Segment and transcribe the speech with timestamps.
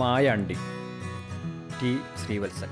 [0.00, 0.56] Mayandi
[1.82, 2.68] T Sreevalsan.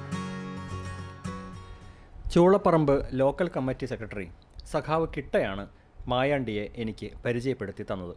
[2.31, 4.31] Choolaparambu local committee secretary
[4.65, 5.69] സഖാവ് കിട്ടയാണ്
[6.07, 8.17] മായാണ്ടിയെ എനിക്ക് പരിചയപ്പെടുത്തി തന്നത്.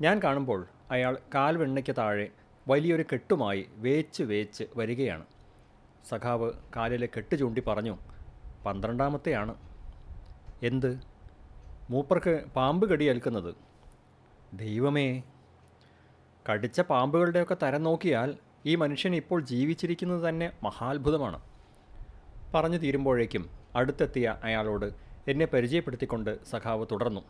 [0.00, 2.28] ഞാൻ കാണുമ്പോൾ അയാൾ കാൽവെണ്ണയ്ക്ക് താഴെ
[2.68, 5.24] വലിയൊരു കെട്ടുമായി വേച്ച് വേച്ച് വരികയാണ്.
[6.08, 7.98] സഖാവ് കാലിലെ കെട്ട് ചൂണ്ടി പറഞ്ഞു
[8.66, 9.54] പന്ത്രണ്ടാമത്തെയാണ്.
[10.62, 11.00] എന്ത്?
[11.90, 13.54] മൂപ്പർക്ക് പാമ്പ് കടിയേൽക്കുന്നത്?
[14.52, 15.22] ദൈവമേ
[16.48, 18.36] കടിച്ച പാമ്പുകളുടെയൊക്കെ തരം നോക്കിയാൽ
[18.66, 21.40] ഈ മനുഷ്യൻ ഇപ്പോൾ ജീവിച്ചിരിക്കുന്നത് തന്നെ മഹാത്ഭുതമാണ്.
[22.54, 24.86] പറഞ്ഞു തീരുമ്പോഴേക്കും അടുത്തെത്തിയ അയാളോട്
[25.28, 27.20] എന്നെ പരിചയപ്പെടുത്തിക്കൊണ്ട് സഖാവ് തുടർന്നു.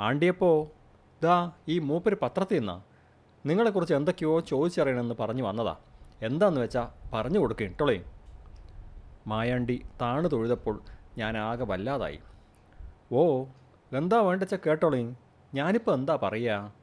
[0.00, 0.70] ആണ്ടിയപ്പോ
[1.22, 2.82] ദാ ഈ മൂപ്പര് പത്രത്തിൽ നിന്നാ.
[3.46, 5.76] നിങ്ങളെക്കുറിച്ച് എന്തൊക്കെയോ ചോദിച്ചറിയണമെന്ന് പറഞ്ഞു വന്നതാ.
[6.22, 8.04] എന്താന്ന് വെച്ചാൽ പറഞ്ഞു കൊടുക്കുക ടൊളേ
[9.26, 10.80] മായാണ്ടി താണു തൊഴുതപ്പോൾ
[11.18, 12.18] ഞാൻ ആകെ വല്ലാതായി.
[13.12, 13.44] ഓ
[13.92, 15.14] എന്താ വേണ്ടച്ച കേട്ടോളേ?
[15.54, 16.79] ഞാനിപ്പോൾ എന്താ പറയുക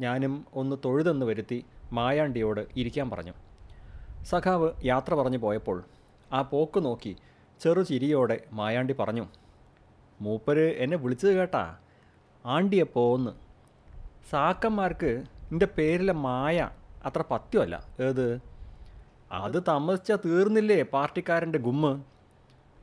[0.00, 3.34] ഞാനും ഒന്ന് തൊഴുതെന്ന് വരുത്തി മായാണ്ടിയോട് ഇരിക്കാൻ പറഞ്ഞു.
[4.24, 5.84] സഖാവ് യാത്ര പറഞ്ഞു പോയപ്പോൾ
[6.32, 7.16] ആ പോക്ക് നോക്കി
[7.60, 9.26] ചെറു ചിരിയോടെ മായാണ്ടി പറഞ്ഞു
[10.20, 11.76] മൂപ്പര് എന്നെ വിളിച്ചത് കേട്ടാ?
[12.46, 13.30] ആണ്ടിയപ്പോന്ന്
[14.30, 16.70] സാക്കന്മാർക്ക് എന്റെ പേരിലെ മായ
[17.04, 17.84] അത്ര പത്യമല്ല.
[18.00, 18.40] ഏത്?
[19.32, 21.92] അത് താമസിച്ചാൽ തീർന്നില്ലേ പാർട്ടിക്കാരന്റെ ഗുമ്മ്?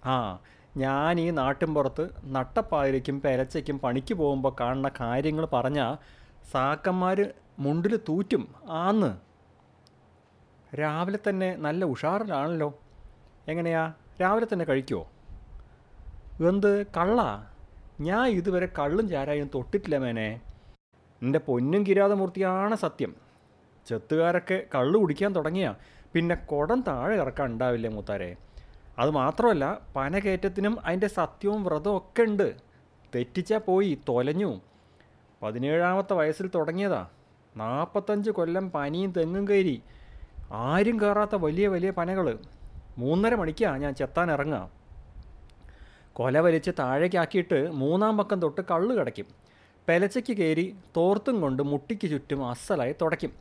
[0.05, 0.39] ആ
[0.77, 5.97] ഞാൻ ഈ നാട്ടിൻപുറത്ത് നട്ടപ്പാതിരയ്ക്കും പെരച്ചയ്ക്കും പണിക്ക് പോകുമ്പോൾ കാണുന്ന കാര്യങ്ങൾ പറഞ്ഞാൽ
[6.51, 8.55] സാക്കന്മാർ മുണ്ടിൽ തൂറ്റും.
[8.69, 9.17] ആന്ന്.
[10.75, 12.79] രാവിലെ തന്നെ നല്ല ഉഷാറിലാണല്ലോ.
[13.47, 13.93] എങ്ങനെയാ?
[14.21, 15.07] രാവിലെ തന്നെ കഴിക്കുമോ
[16.49, 16.85] എന്ത്?
[16.97, 17.49] കള്ള?
[18.01, 20.41] ഞാൻ ഇതുവരെ കള്ളും ചാരായും തൊട്ടിട്ടില്ല മേനെ.
[21.21, 23.15] എന്റെ പൊന്നും കിരാതമൂർത്തിയാണ് സത്യം.
[23.87, 25.75] ചെത്തുകാരൊക്കെ കള്ളു കുടിക്കാൻ തുടങ്ങിയ.
[26.13, 28.35] പിന്നെ കുടം താഴെ ഇറക്കാൻ ഉണ്ടാവില്ലേ മൂത്താരെ?
[28.99, 32.55] അത് മാത്രമല്ല പനകയറ്റത്തിനും അതിന്റെ സത്യവും വ്രതവും ഒക്കെ ഉണ്ട്.
[33.15, 34.61] തെറ്റിച്ചാൽ പോയി തൊലഞ്ഞു.
[35.43, 37.07] പതിനേഴാമത്തെ വയസ്സിൽ തുടങ്ങിയതാ.
[37.57, 39.81] നാൽപ്പത്തഞ്ച് കൊല്ലം പനിയും തെങ്ങും കയറി.
[40.51, 42.39] ആരും കയറാത്ത വലിയ വലിയ പനകൾ
[42.97, 44.71] മൂന്നര മണിക്കാണ് ഞാൻ ചെത്താൻ ഇറങ്ങുക.
[46.13, 49.25] കൊല വലിച്ച് താഴേക്കാക്കിയിട്ട് മൂന്നാം പക്കം തൊട്ട് കള്ള് കിടക്കും
[49.87, 53.31] പെലച്ചയ്ക്ക് കയറി തോർത്തും കൊണ്ട് മുട്ടിക്ക് ചുറ്റും അസലായി തുടയ്ക്കും.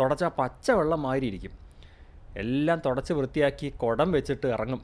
[0.00, 1.50] തുടച്ചാൽ പച്ചവെള്ളം മാറിയിരിക്കും
[2.36, 4.82] എല്ലാം തുടച്ച് വൃത്തിയാക്കി കുടം വെച്ചിട്ട് ഇറങ്ങും.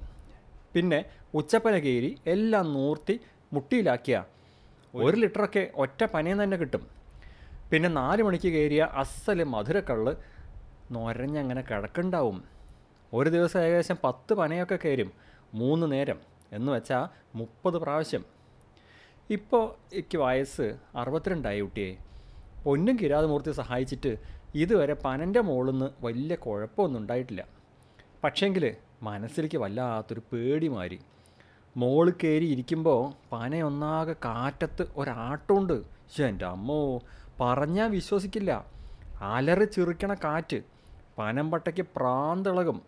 [0.74, 1.04] പിന്നെ
[1.34, 3.20] ഉച്ചപ്പന കയറി എല്ലാം നൂർത്തി
[3.52, 4.24] മുട്ടിയിലാക്കിയ.
[4.94, 6.86] ഒരു ലിറ്ററൊക്കെ ഒറ്റ പനയിൽ തന്നെ കിട്ടും.
[7.72, 10.16] പിന്നെ നാല് മണിക്ക് കയറിയ അസൽ മധുരക്കള്ള്
[10.90, 12.44] നൊരഞ്ഞങ്ങനെ കിടക്കുണ്ടാവും.
[13.12, 15.12] ഒരു ദിവസം ഏകദേശം പത്ത് പനയൊക്കെ കയറും
[15.54, 16.18] മൂന്ന് നേരം
[16.52, 18.24] എന്ന് വെച്ചാൽ മുപ്പത് പ്രാവശ്യം.
[19.30, 21.96] ഇപ്പോൾ എനിക്ക് വയസ്സ് അറുപത്തിരണ്ടായി കുട്ടിയെ.
[22.64, 24.16] പൊന്നും കിരാതമൂർത്തി സഹായിച്ചിട്ട്
[24.54, 27.44] ഇതുവരെ പനന്റെ മുകളിൽ നിന്ന് വലിയ കുഴപ്പമൊന്നും ഉണ്ടായിട്ടില്ല.
[28.24, 30.98] പക്ഷേങ്കിൽ മനസ്സിലേക്ക് വല്ലാത്തൊരു പേടി മാറി.
[31.76, 35.82] മോൾ കയറി ഇരിക്കുമ്പോൾ പനയൊന്നാകെ കാറ്റത്ത് ഒരാട്ടമുണ്ട്.
[35.82, 37.00] പക്ഷേ എന്റെ അമ്മോ
[37.40, 38.66] പറഞ്ഞാൽ വിശ്വസിക്കില്ല.
[39.20, 40.62] അലറി ചെറുക്കണ കാറ്റ്
[41.18, 42.82] പനമ്പട്ടയ്ക്ക് പ്രാന്തിളകും.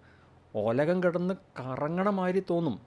[0.55, 2.81] ഒലകം കിടന്ന് കറങ്ങണ മാതിരി തോന്നും.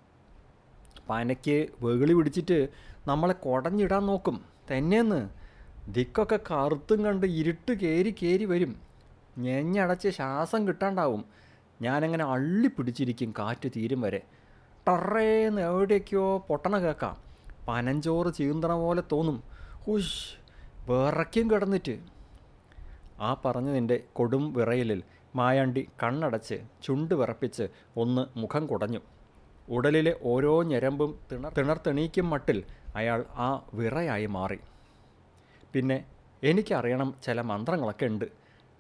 [1.10, 2.68] പനയ്ക്ക് വെകിളി പിടിച്ചിട്ട്
[3.08, 4.46] നമ്മളെ കുടഞ്ഞിടാൻ നോക്കും.
[4.72, 5.30] തന്നെയെന്ന്?
[5.88, 8.76] ദിക്കൊക്കെ കറുത്തും കണ്ട് ഇരുട്ട് കയറി കയറി വരും.
[9.38, 11.26] ഞെഞ്ഞടച്ച് ശ്വാസം കിട്ടാണ്ടാവും.
[11.82, 14.22] ഞാനങ്ങനെ അള്ളി പിടിച്ചിരിക്കും കാറ്റ് തീരും വരെ.
[14.88, 17.18] ടറേന്ന് എവിടേക്കോ പൊട്ടണ കേൾക്കാം
[17.68, 19.44] പനഞ്ചോറ് ചീന്തണ പോലെ തോന്നും.
[19.88, 20.36] ഉഷ്
[20.90, 22.00] വിറയ്ക്കും കിടന്നിട്ട്.
[23.20, 25.04] ആ പറഞ്ഞതിന്റെ കൊടും വിറയലിൽ
[25.36, 29.00] മായാണ്ടി കണ്ണടച്ച് ചുണ്ട് വിറപ്പിച്ച് ഒന്ന് മുഖം കുടഞ്ഞു.
[29.70, 32.64] ഉടലിലെ ഓരോ ഞരമ്പും തിണർ തിണർത്തെണീക്കും മട്ടിൽ
[32.96, 34.60] അയാൾ ആ വിറയായി മാറി.
[35.74, 36.06] പിന്നെ
[36.44, 38.26] എനിക്കറിയണം ചില മന്ത്രങ്ങളൊക്കെ ഉണ്ട്.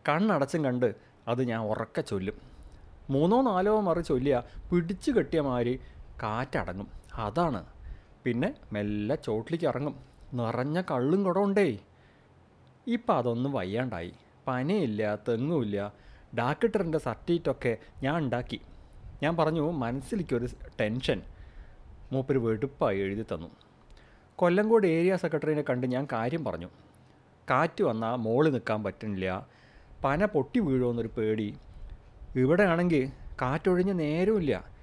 [0.10, 0.96] കണ്ണടച്ചും കണ്ട്
[1.28, 2.38] അത് ഞാൻ ഉറക്കെ ചൊല്ലും.
[3.10, 4.42] മൂന്നോ നാലോ മറി ചൊല്ലിയ
[4.72, 5.80] പിടിച്ചു കെട്ടിയ മാതിരി
[6.24, 6.88] കാറ്റടങ്ങും.
[7.16, 7.66] അതാണ്.
[8.24, 10.00] പിന്നെ മെല്ലെ ചോട്ടിലേക്ക് ഇറങ്ങും.
[10.34, 11.78] നിറഞ്ഞ കള്ളും കുടമുണ്ടേ
[12.88, 14.14] ഇപ്പം അതൊന്നും വയ്യാണ്ടായി.
[14.48, 15.94] പനയില്ല തെങ്ങുമില്ല.
[16.38, 18.62] ഡാക്കിട്ടറിന്റെ സർട്ടിഫിക്കറ്റൊക്കെ ഞാൻ ഉണ്ടാക്കി.
[19.24, 20.48] ഞാൻ പറഞ്ഞു മനസ്സിലേക്കൊരു
[20.80, 21.22] ടെൻഷൻ.
[22.12, 23.48] മൂപ്പര് വെടുപ്പായി എഴുതി തന്നു.
[24.36, 26.70] കൊല്ലംകോട് ഏരിയ സെക്രട്ടറിനെ കണ്ട് ഞാൻ കാര്യം പറഞ്ഞു.
[27.50, 29.48] കാറ്റ് വന്നാൽ മോൾ നിൽക്കാൻ പറ്റുന്നില്ല.
[30.04, 31.58] പന പൊട്ടി വീഴുമെന്നൊരു പേടി.
[32.36, 33.08] ഇവിടെ ആണെങ്കിൽ
[33.42, 34.77] കാറ്റൊഴിഞ്ഞ് നേരമില്ല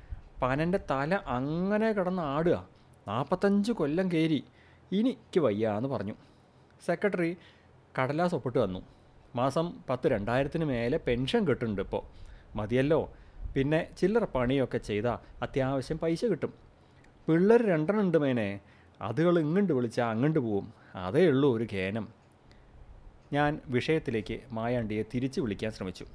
[0.44, 2.68] പനന്റെ തല അങ്ങനെ കിടന്ന് ആടുക.
[3.08, 4.44] നാൽപ്പത്തഞ്ച് കൊല്ലം കയറി.
[4.92, 6.14] ഇനിക്ക് വയ്യ എന്ന് പറഞ്ഞു.
[6.86, 7.36] സെക്രട്ടറി
[7.98, 8.80] കടലാസ് ഒപ്പിട്ട് വന്നു
[9.36, 12.02] മാസം പത്ത് രണ്ടായിരത്തിന് മേലെ പെൻഷൻ കിട്ടുന്നുണ്ട് ഇപ്പോൾ
[12.56, 13.12] മതിയല്ലോ.
[13.56, 16.52] പിന്നെ ചില്ലറ പണിയൊക്കെ ചെയ്താൽ അത്യാവശ്യം പൈസ കിട്ടും.
[17.28, 18.60] പിള്ളേർ രണ്ടെണ്ണം ഉണ്ട് മേനെ.
[19.02, 20.72] അതുകൾ ഇങ്ങോട്ട് വിളിച്ചാൽ അങ്ങോട്ട് പോവും.
[20.94, 22.08] അതേ ഉള്ളൂ ഒരു ഖേനം.
[23.32, 26.06] ഞാൻ വിഷയത്തിലേക്ക് മായാണ്ടിയെ തിരിച്ചു വിളിക്കാൻ ശ്രമിച്ചു.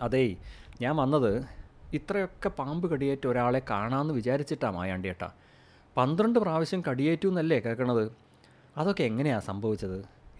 [0.00, 0.36] അതേ
[0.80, 1.63] ഞാൻ വന്നത്
[1.96, 5.28] ഇത്രയൊക്കെ പാമ്പ് കടിയേറ്റ ഒരാളെ കാണാമെന്ന് വിചാരിച്ചിട്ടാണ് മായാണ്ടിയേട്ടാ
[5.96, 8.04] പന്ത്രണ്ട് പ്രാവശ്യം കടിയേറ്റു എന്നല്ലേ കേൾക്കണത്
[8.80, 9.98] അതൊക്കെ എങ്ങനെയാണ് സംഭവിച്ചത്?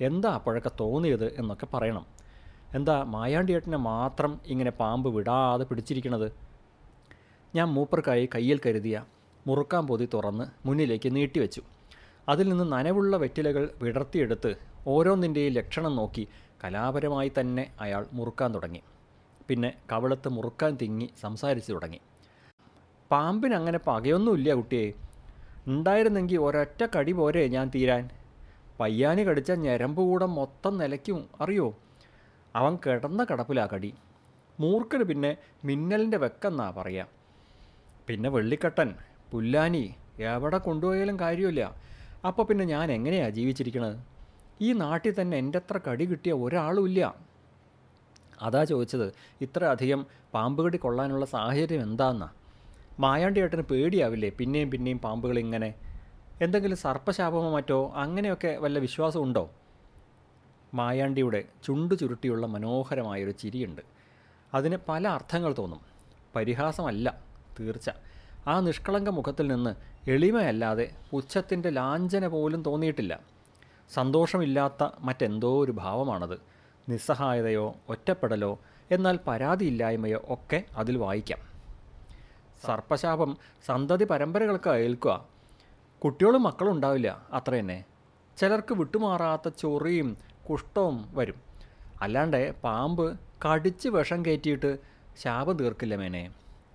[0.08, 2.04] എന്താ അപ്പോഴൊക്കെ തോന്നിയത് എന്നൊക്കെ പറയണം.
[2.78, 6.28] എന്താ മായാണ്ടിയേട്ടനെ മാത്രം ഇങ്ങനെ പാമ്പ് വിടാതെ പിടിച്ചിരിക്കണത്?
[7.56, 8.96] ഞാൻ മൂപ്പർക്കായി കയ്യിൽ കരുതിയ
[9.46, 11.62] മുറുക്കാൻ പൊതി തുറന്ന് മുന്നിലേക്ക് നീട്ടിവെച്ചു
[12.32, 14.50] അതിൽ നിന്ന് നനവുള്ള വെറ്റിലകൾ വിടർത്തിയെടുത്ത്
[14.94, 16.24] ഓരോന്നിന്റെയും ലക്ഷണം നോക്കി
[16.64, 18.82] കലാപരമായി തന്നെ അയാൾ മുറുക്കാൻ തുടങ്ങി.
[19.48, 22.00] പിന്നെ കവിളത്ത് മുറുക്കാൻ തിങ്ങി സംസാരിച്ചു തുടങ്ങി.
[23.10, 24.92] പാമ്പിനങ്ങനെ പകയൊന്നുമില്ല കുട്ടിയെ.
[25.66, 28.10] ഉണ്ടായിരുന്നെങ്കിൽ ഒരൊറ്റ കടി പോരെ ഞാൻ തീരാൻ.
[28.80, 31.78] പയ്യാനി കടിച്ച ഞരമ്പ് കൂടെ മൊത്തം നിലയ്ക്കും അറിയോ?
[32.56, 33.94] അവൻ കിടന്ന കടപ്പിലാ കടി.
[34.60, 37.08] മൂർക്കന് പിന്നെ മിന്നലിന്റെ വെക്കെന്നാ പറയാം.
[38.08, 38.94] പിന്നെ വെള്ളിക്കട്ടൻ
[39.32, 41.74] പുല്ലാനി എവിടെ കൊണ്ടുപോയാലും കാര്യമില്ല.
[42.26, 43.96] അപ്പോൾ പിന്നെ ഞാൻ എങ്ങനെയാണ് ജീവിച്ചിരിക്കുന്നത്
[44.60, 47.33] ഈ നാട്ടിൽ തന്നെ എന്റെ അത്ര കടി കിട്ടിയ ഒരാളുമില്ല
[48.44, 52.28] അതാ ചോദിച്ചത് ഇത്ര അധികം പാമ്പുകടി കൊള്ളാനുള്ള സാഹചര്യം എന്താന്നാ?
[53.00, 55.74] മായാണ്ടിയേട്ടന് പേടിയാവില്ലേ പിന്നെയും പിന്നെയും പാമ്പുകൾ ഇങ്ങനെ
[56.42, 59.50] എന്തെങ്കിലും സർപ്പശാപമോ മറ്റോ അങ്ങനെയൊക്കെ വല്ല വിശ്വാസമുണ്ടോ?
[60.74, 63.82] മായാണ്ടിയുടെ ചുണ്ടു ചുരുട്ടിയുള്ള മനോഹരമായൊരു ചിരിയുണ്ട്.
[64.54, 65.80] അതിന് പല അർത്ഥങ്ങൾ തോന്നും.
[66.36, 67.20] പരിഹാസമല്ല
[67.60, 67.90] തീർച്ച.
[68.46, 69.74] ആ നിഷ്കളങ്ക മുഖത്തിൽ നിന്ന്
[70.10, 73.20] എളിമയല്ലാതെ പുച്ഛത്തിന്റെ ലാഞ്ചന പോലും തോന്നിയിട്ടില്ല.
[73.90, 76.53] സന്തോഷമില്ലാത്ത മറ്റെന്തോ ഒരു ഭാവമാണത്.
[76.88, 78.58] നിസ്സഹായതയോ ഒറ്റപ്പെടലോ
[78.90, 81.38] എന്നാൽ പരാതിയില്ലായ്മയോ ഒക്കെ അതിൽ വായിക്കാം.
[82.66, 83.36] സർപ്പശാപം
[83.66, 85.24] സന്തതി പരമ്പരകൾക്ക് ഏൽക്കുക.
[86.04, 87.84] കുട്ടികളും മക്കളും ഉണ്ടാവില്ല അത്ര തന്നെ.
[88.36, 90.16] ചിലർക്ക് വിട്ടുമാറാത്ത ചൊറിയും
[90.50, 91.34] കുഷ്ഠവും വരും.
[92.02, 94.78] അല്ലാണ്ട് പാമ്പ് കടിച്ച് വിഷം കയറ്റിയിട്ട്
[95.18, 96.30] ശാപം തീർക്കില്ല മേനെ.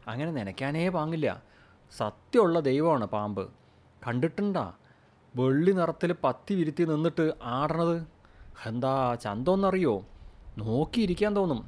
[0.07, 1.43] അങ്ങനെ നനയ്ക്കാനേ പാങ്ങില്ല.
[1.97, 3.49] സത്യമുള്ള ദൈവമാണ് പാമ്പ്.
[4.07, 4.73] കണ്ടിട്ടുണ്ടാ?
[5.35, 8.18] വെള്ളി നിറത്തിൽ പത്തി വിരുത്തി നിന്നിട്ട് ആടണത്.
[8.65, 10.05] എന്താ ചന്തോന്നറിയോ?
[10.57, 11.67] നോക്കിയിരിക്കാൻ തോന്നും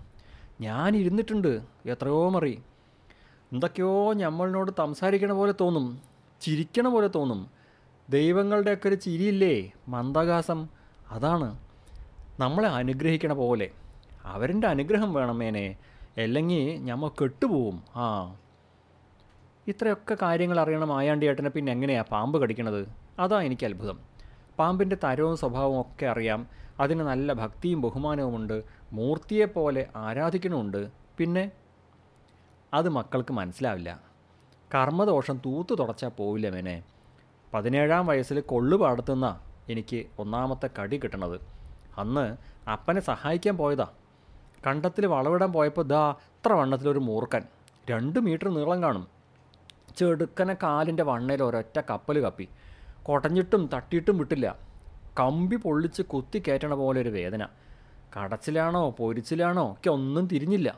[0.61, 2.61] ഞാൻ ഇരുന്നിട്ടുണ്ട് എത്രയോ മറി.
[3.53, 6.01] എന്തൊക്കെയോ നമ്മളിനോട് സംസാരിക്കണ പോലെ തോന്നും
[6.41, 7.49] ചിരിക്കണ പോലെ തോന്നും.
[8.09, 10.67] ദൈവങ്ങളുടെയൊക്കെ ഒരു ചിരിയില്ലേ മന്ദഹാസം?
[11.11, 11.59] അതാണ്.
[12.39, 13.69] നമ്മളെ അനുഗ്രഹിക്കണ പോലെ.
[14.25, 15.75] അവരുടെ അനുഗ്രഹം വേണം മേനെ.
[16.17, 17.83] അല്ലെങ്കിൽ ഞമ്മ കെട്ടുപോവും.
[17.95, 18.35] ആ.
[19.67, 22.87] ഇത്രയൊക്കെ കാര്യങ്ങൾ അറിയണം ആയാണ്ടി ഏട്ടനെ പിന്നെ എങ്ങനെയാണ് പാമ്പ് കടിക്കണത്?
[23.19, 24.10] അതാ എനിക്ക് അത്ഭുതം
[24.61, 26.47] പാമ്പിന്റെ തരവും സ്വഭാവവും ഒക്കെ അറിയാം.
[26.79, 28.63] അതിന് നല്ല ഭക്തിയും ബഹുമാനവുമുണ്ട്.
[28.91, 30.91] മൂർത്തിയെപ്പോലെ ആരാധിക്കണമുണ്ട്.
[31.17, 31.51] പിന്നെ
[32.73, 34.01] അത് മക്കൾക്ക് മനസ്സിലാവില്ല.
[34.75, 36.83] കർമ്മദോഷം തൂത്തു തുടച്ചാൽ പോവില്ല മേനെ.
[37.53, 41.41] പതിനേഴാം വയസ്സിൽ കൊള്ളു പാടത്തുനിന്ന എനിക്ക് ഒന്നാമത്തെ കടി കിട്ടണത്.
[41.97, 42.37] അന്ന്
[42.69, 43.87] അപ്പനെ സഹായിക്കാൻ പോയതാ.
[44.67, 47.43] കണ്ടത്തിൽ വളവിടാൻ പോയപ്പോൾ ദാ അത്ര വണ്ണത്തിലൊരു മൂർക്കൻ
[47.89, 49.07] രണ്ട് മീറ്റർ നീളം കാണും.
[49.97, 52.49] ചെടുക്കനെ കാലിന്റെ വണ്ണയിൽ ഒരൊറ്റ കപ്പൽ കപ്പി.
[53.03, 54.55] കൊടഞ്ഞിട്ടും തട്ടിയിട്ടും വിട്ടില്ല.
[55.19, 57.47] കമ്പി പൊള്ളിച്ച് കുത്തി കയറ്റണ പോലെ ഒരു വേദന.
[58.17, 60.75] കടച്ചിലാണോ പൊരിച്ചിലാണോ ഒക്കെ ഒന്നും തിരിഞ്ഞില്ല.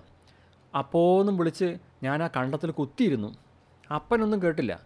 [0.78, 3.36] അപ്പോന്നും വിളിച്ച് ഞാൻ ആ കണ്ടത്തിൽ കുത്തിയിരുന്നു.
[3.94, 4.82] അപ്പനൊന്നും കേട്ടില്ല.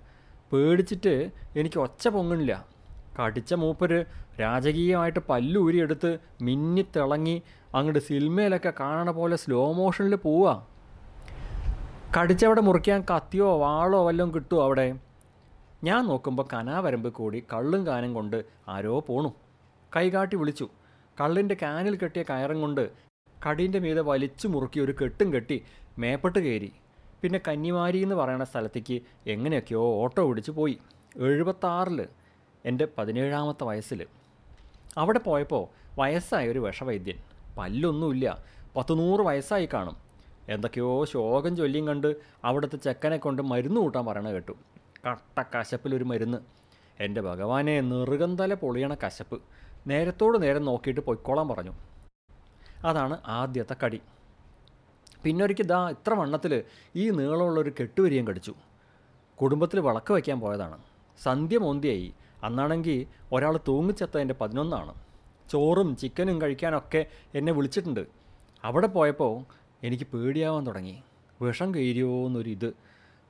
[0.54, 2.66] പേടിച്ചിട്ട് എനിക്ക് ഒച്ച പൊങ്ങണില്ല.
[3.20, 4.06] കടിച്ച മൂപ്പര്
[4.40, 7.42] രാജകീയമായിട്ട് പല്ലൂരിയെടുത്ത് മിന്നിത്തിളങ്ങി
[7.76, 10.68] അങ്ങോട്ട് സിനിമയിലൊക്കെ കാണണ പോലെ സ്ലോ മോഷനിൽ പോവുക
[12.18, 15.07] കടിച്ചവിടെ മുറിക്കാൻ കത്തിയോ വാളോ വല്ലതും കിട്ടുമോ അവിടെ?
[15.84, 19.34] ഞാൻ നോക്കുമ്പോൾ കനാവരമ്പ് കൂടി കള്ളും കാനും കൊണ്ട് ആരോ പോണു.
[19.96, 20.70] കൈകാട്ടി വിളിച്ചു.
[21.22, 22.90] കള്ളിന്റെ കാനിൽ കെട്ടിയ കയറും കൊണ്ട്
[23.48, 25.64] കടീന്റെ മീതെ വലിച്ചു മുറുക്കി ഒരു കെട്ടും കെട്ടി
[25.98, 26.72] മേപ്പെട്ട് കയറി.
[27.22, 30.78] പിന്നെ കന്നിമാരി എന്ന് പറയുന്ന സ്ഥലത്തേക്ക് എങ്ങനെയൊക്കെയോ ഓട്ടോ പിടിച്ച് പോയി.
[31.18, 32.08] എഴുപത്താറിൽ
[32.66, 34.06] എന്റെ പതിനേഴാമത്തെ വയസ്സിൽ
[34.98, 35.68] അവിടെ പോയപ്പോൾ
[36.00, 37.18] വയസ്സായ ഒരു വിഷവൈദ്യൻ.
[37.58, 38.44] പല്ലൊന്നുമില്ല.
[38.78, 39.98] പത്ത് നൂറ് വയസ്സായി കാണും.
[40.50, 44.54] എന്തൊക്കെയോ ശോകം ചൊല്ലിയും കണ്ട് അവിടുത്തെ ചെക്കനെ കൊണ്ട് മരുന്ന് കൂട്ടാൻ പറയണ കേട്ടു.
[45.06, 46.38] കട്ട കശപ്പിലൊരു മരുന്ന്.
[47.00, 49.42] എന്റെ ഭഗവാനെ നെറുകന്തല പൊളിയണ കശപ്പ്.
[49.88, 51.72] നേരത്തോട് നേരം നോക്കിയിട്ട് പൊയ്ക്കോളാൻ പറഞ്ഞു.
[52.86, 54.02] അതാണ് ആദ്യത്തെ കടി.
[55.24, 56.64] പിന്നൊരിക്കൽ ദാ ഇത്ര വണ്ണത്തിൽ
[56.96, 58.54] ഈ നീളമുള്ളൊരു കെട്ടുവരിയും കടിച്ചു.
[59.42, 60.78] കുടുംബത്തിൽ വിളക്ക് വയ്ക്കാൻ പോയതാണ്.
[61.24, 62.14] സന്ധ്യ മോന്തിയായി.
[62.44, 64.96] അന്നാണെങ്കിൽ ഒരാൾ തൂങ്ങിച്ചെത്തതിന്റെ പതിനൊന്നാണ്.
[65.52, 68.08] ചോറും ചിക്കനും കഴിക്കാനൊക്കെ എന്നെ വിളിച്ചിട്ടുണ്ട്.
[68.64, 69.44] അവിടെ പോയപ്പോൾ
[69.84, 71.04] എനിക്ക് പേടിയാവാൻ തുടങ്ങി.
[71.42, 72.74] വിഷം കയറിയോ എന്നൊരിത്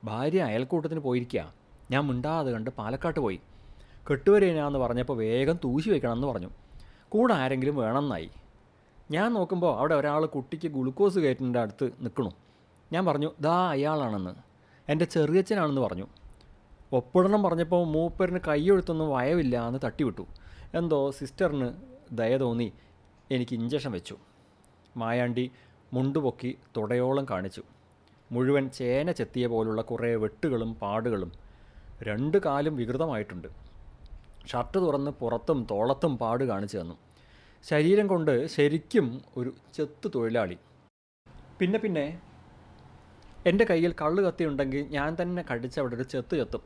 [0.04, 1.57] ഭാര്യ അയൽക്കൂട്ടത്തിന് പോയിരിക്കുക
[1.90, 3.40] ഞാൻ മിണ്ടാതെ കണ്ട് പാലക്കാട്ട് പോയി.
[4.10, 6.50] കെട്ടുവരേനാന്ന് പറഞ്ഞപ്പോൾ വേഗം തൂശി വെക്കണമെന്ന് പറഞ്ഞു.
[7.08, 8.30] കൂടെ ആരെങ്കിലും വേണമെന്നായി
[9.10, 12.30] ഞാൻ നോക്കുമ്പോൾ അവിടെ ഒരാൾ കുട്ടിക്ക് ഗ്ലൂക്കോസ് കയറ്റിന്റെ അടുത്ത് നിൽക്കണു
[12.92, 14.30] ഞാൻ പറഞ്ഞു ദാ അയാളാണെന്ന്.
[14.88, 16.06] എന്റെ ചെറിയച്ഛനാണെന്ന് പറഞ്ഞു.
[16.92, 20.26] ഒപ്പിടണം പറഞ്ഞപ്പോൾ മൂപ്പരിന് കൈയൊഴുത്തൊന്നും വയവില്ല എന്ന് തട്ടിവിട്ടു.
[20.74, 21.70] എന്തോ സിസ്റ്ററിന്
[22.12, 22.72] ദയ തോന്നി.
[23.30, 24.16] എനിക്ക് ഇഞ്ചക്ഷൻ വെച്ചു.
[24.96, 25.50] മായാണ്ടി
[25.92, 27.62] മുണ്ടുപൊക്കി തുടയോളം കാണിച്ചു.
[28.32, 31.47] മുഴുവൻ ചേന ചെത്തിയ പോലുള്ള കുറേ വെട്ടുകളും പാടുകളും
[32.02, 33.48] രണ്ട് കാലും വികൃതമായിട്ടുണ്ട്.
[34.46, 36.94] ഷർട്ട് തുറന്ന് പുറത്തും തോളത്തും പാട് കാണിച്ചു തന്നു.
[37.64, 40.58] ശരീരം കൊണ്ട് ശരിക്കും ഒരു ചെത്ത് തൊഴിലാളി.
[41.60, 42.20] പിന്നെ പിന്നെ
[43.46, 46.60] എന്റെ കയ്യിൽ കള്ള് കത്തിയുണ്ടെങ്കിൽ ഞാൻ തന്നെ കടിച്ച് അവിടെ ഒരു ചെത്ത് ചെത്തും.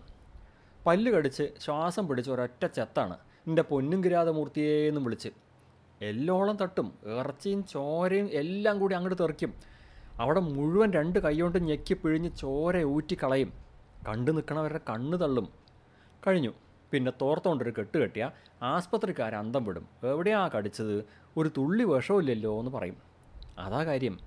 [0.87, 3.19] പല്ല് കടിച്ച് ശ്വാസം പിടിച്ച് ഒരൊറ്റ ചെത്താണ്.
[3.47, 5.29] എന്റെ പൊന്നും കിരാതമൂർത്തിയേന്നും വിളിച്ച്.
[6.03, 9.55] എല്ലോളം തട്ടും ഇറച്ചിയും ചോരയും എല്ലാം കൂടി അങ്ങോട്ട് തെറിക്കും.
[10.21, 13.53] അവിടെ മുഴുവൻ രണ്ട് കൈകൊണ്ട് ഞെക്കി പിഴിഞ്ഞ് ചോര ഊറ്റി കളയും
[14.09, 15.49] കണ്ടു നിൽക്കണവരുടെ കണ്ണ് തള്ളും.
[16.27, 16.53] കഴിഞ്ഞു.
[16.93, 18.31] പിന്നെ തോർത്തോണ്ടൊരു കെട്ട് കെട്ടിയ
[18.63, 19.89] ആസ്പത്രിക്കാർ അന്തം വിടും.
[20.05, 21.05] എവിടെയാ കടിച്ചത്?
[21.37, 22.97] ഒരു തുള്ളി വിഷമില്ലല്ലോ എന്ന് പറയും.
[23.59, 24.19] അതാ കാര്യം.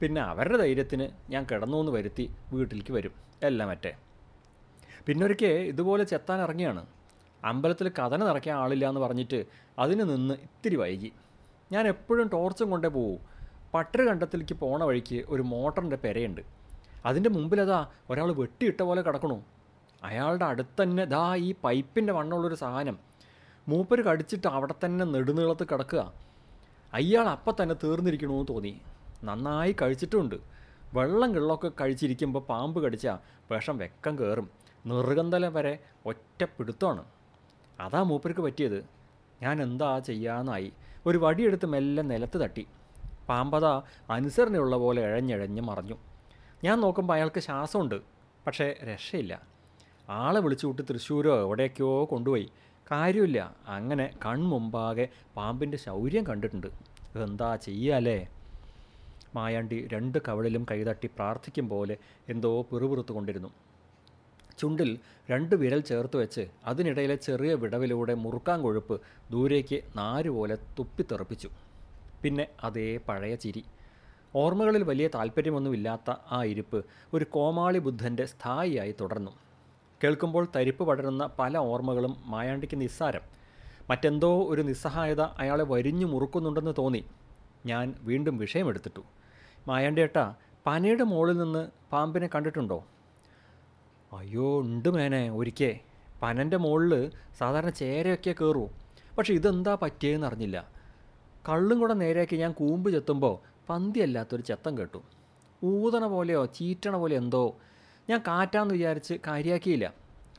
[0.00, 3.12] പിന്നെ അവരുടെ ധൈര്യത്തിന് ഞാൻ കിടന്നു എന്ന് വരുത്തി വീട്ടിലേക്ക് വരും.
[3.42, 3.96] എല്ലാം മറ്റേ.
[5.06, 6.86] പിന്നൊരിക്കെ ഇതുപോലെ ചെത്താൻ ഇറങ്ങിയാണ്.
[7.44, 9.44] അമ്പലത്തിൽ കഥന നിറയ്ക്കാൻ ആളില്ല എന്ന് പറഞ്ഞിട്ട്
[9.78, 11.12] അതിന് നിന്ന് ഇത്തിരി വൈകി.
[11.72, 13.18] ഞാൻ എപ്പോഴും ടോർച്ചും കൊണ്ടേ പോകൂ
[13.74, 16.40] പട്ടര കണ്ടത്തിലേക്ക് പോണ വഴിക്ക് ഒരു മോട്ടറിന്റെ പെരയുണ്ട്.
[17.06, 19.42] അതിന്റെ മുമ്പിലതാ ഒരാൾ വെട്ടിയിട്ട പോലെ കിടക്കണു.
[20.04, 22.98] അയാളുടെ അടുത്ത് തന്നെ ദാ ഈ പൈപ്പിന്റെ വണ്ണമുള്ളൊരു സാധനം.
[23.68, 26.12] മൂപ്പർ കടിച്ചിട്ട് അവിടെ തന്നെ നെടുനീളത്ത് കിടക്കുക.
[26.94, 28.80] അയാൾ അപ്പം തന്നെ തീർന്നിരിക്കണമെന്ന് തോന്നി.
[29.24, 30.34] നന്നായി കഴിച്ചിട്ടുണ്ട്.
[30.94, 33.18] വെള്ളം കിള്ളൊക്കെ കഴിച്ചിരിക്കുമ്പോൾ പാമ്പ് കടിച്ചാൽ
[33.52, 34.50] വിഷം വെക്കം കയറും
[34.86, 37.04] നിർഗന്ധലം വരെ ഒറ്റ പിടുത്തമാണ്.
[37.80, 38.84] അതാ മൂപ്പർക്ക് പറ്റിയത്.
[39.42, 40.72] ഞാൻ എന്താ ചെയ്യാന്നായി.
[41.06, 42.66] ഒരു വടിയെടുത്ത് മെല്ലെ നിലത്ത് തട്ടി.
[43.28, 43.64] പാമ്പത
[44.10, 45.98] അനുസരണയുള്ള പോലെ ഇഴഞ്ഞിഴഞ്ഞ് മറഞ്ഞു.
[46.64, 47.96] ഞാൻ നോക്കുമ്പോൾ അയാൾക്ക് ശ്വാസമുണ്ട്
[48.46, 49.34] പക്ഷേ രക്ഷയില്ല.
[50.08, 52.46] ആളെ വിളിച്ചു കൂട്ടി തൃശ്ശൂരോ എവിടേക്കോ കൊണ്ടുപോയി.
[52.90, 55.06] കാര്യമില്ല അങ്ങനെ കൺമുമ്പാകെ
[55.36, 56.68] പാമ്പിന്റെ ശൗര്യം കണ്ടിട്ടുണ്ട്.
[57.24, 58.18] എന്താ ചെയ്യാലേ?
[59.36, 61.96] മായാണ്ടി രണ്ട് കവളിലും കൈതട്ടി പ്രാർത്ഥിക്കും പോലെ
[62.28, 63.50] എന്തോ പിറുപിറുത്തു കൊണ്ടിരുന്നു
[64.58, 64.90] ചുണ്ടിൽ
[65.30, 69.00] രണ്ട് വിരൽ ചേർത്ത് വെച്ച് അതിനിടയിലെ ചെറിയ വിടവിലൂടെ മുറുക്കാൻ കൊഴുപ്പ്
[69.32, 71.48] ദൂരേക്ക് നാരുപോലെ തുപ്പിത്തെറിപ്പിച്ചു.
[72.24, 73.64] പിന്നെ അതേ പഴയ ചിരി.
[74.36, 79.30] ഓർമ്മകളിൽ വലിയ താല്പര്യമൊന്നുമില്ലാത്ത ആ ഇരിപ്പ് ഒരു കോമാളി ബുദ്ധന്റെ സ്ഥായിയായി തുടർന്നു.
[80.04, 83.20] കേൾക്കുമ്പോൾ തരിപ്പ് പടരുന്ന പല ഓർമ്മകളും മായാണ്ടിക്ക് നിസ്സാരം.
[83.90, 87.04] മറ്റെന്തോ ഒരു നിസ്സഹായത അയാളെ വരിഞ്ഞു മുറുക്കുന്നുണ്ടെന്ന് തോന്നി.
[87.66, 89.02] ഞാൻ വീണ്ടും വിഷയമെടുത്തിട്ടു.
[89.68, 90.34] മായാണ്ടിയേട്ടാ
[90.66, 92.84] പനയുടെ മുകളിൽ നിന്ന് പാമ്പിനെ കണ്ടിട്ടുണ്ടോ?
[94.12, 95.80] അയ്യോ ഉണ്ട് മേനെ ഒരിക്കേ.
[96.22, 98.68] പനന്റെ മുകളിൽ സാധാരണ ചേരയൊക്കെ കയറൂ
[99.18, 100.68] പക്ഷെ ഇതെന്താ പറ്റിയെന്ന് അറിഞ്ഞില്ല
[101.48, 105.02] കള്ളും കൂടെ നേരെയാക്കി ഞാൻ കൂമ്പ് ചെത്തുമ്പോൾ പന്തിയല്ലാത്തൊരു ചെത്തം കേട്ടു.
[105.64, 107.56] ഊതണ പോലെയോ ചീറ്റണ പോലെ എന്തോ.
[108.10, 109.92] ഞാൻ കാറ്റാന്ന് വിചാരിച്ച് കാര്യാക്കിയില്ല.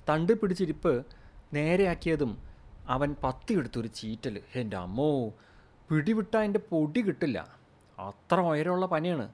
[0.10, 1.06] തണ്ട് പിടിച്ചിരിപ്പ്
[1.54, 2.38] നേരെയാക്കിയതും
[2.88, 5.30] അവൻ പത്തി എടുത്തൊരു ചീറ്റൽ എന്റെ അമ്മോ
[5.90, 7.48] പിടിവിട്ട എന്റെ പൊടി കിട്ടില്ല.
[8.00, 9.30] അത്ര ഉയരമുള്ള പനിയാണ്.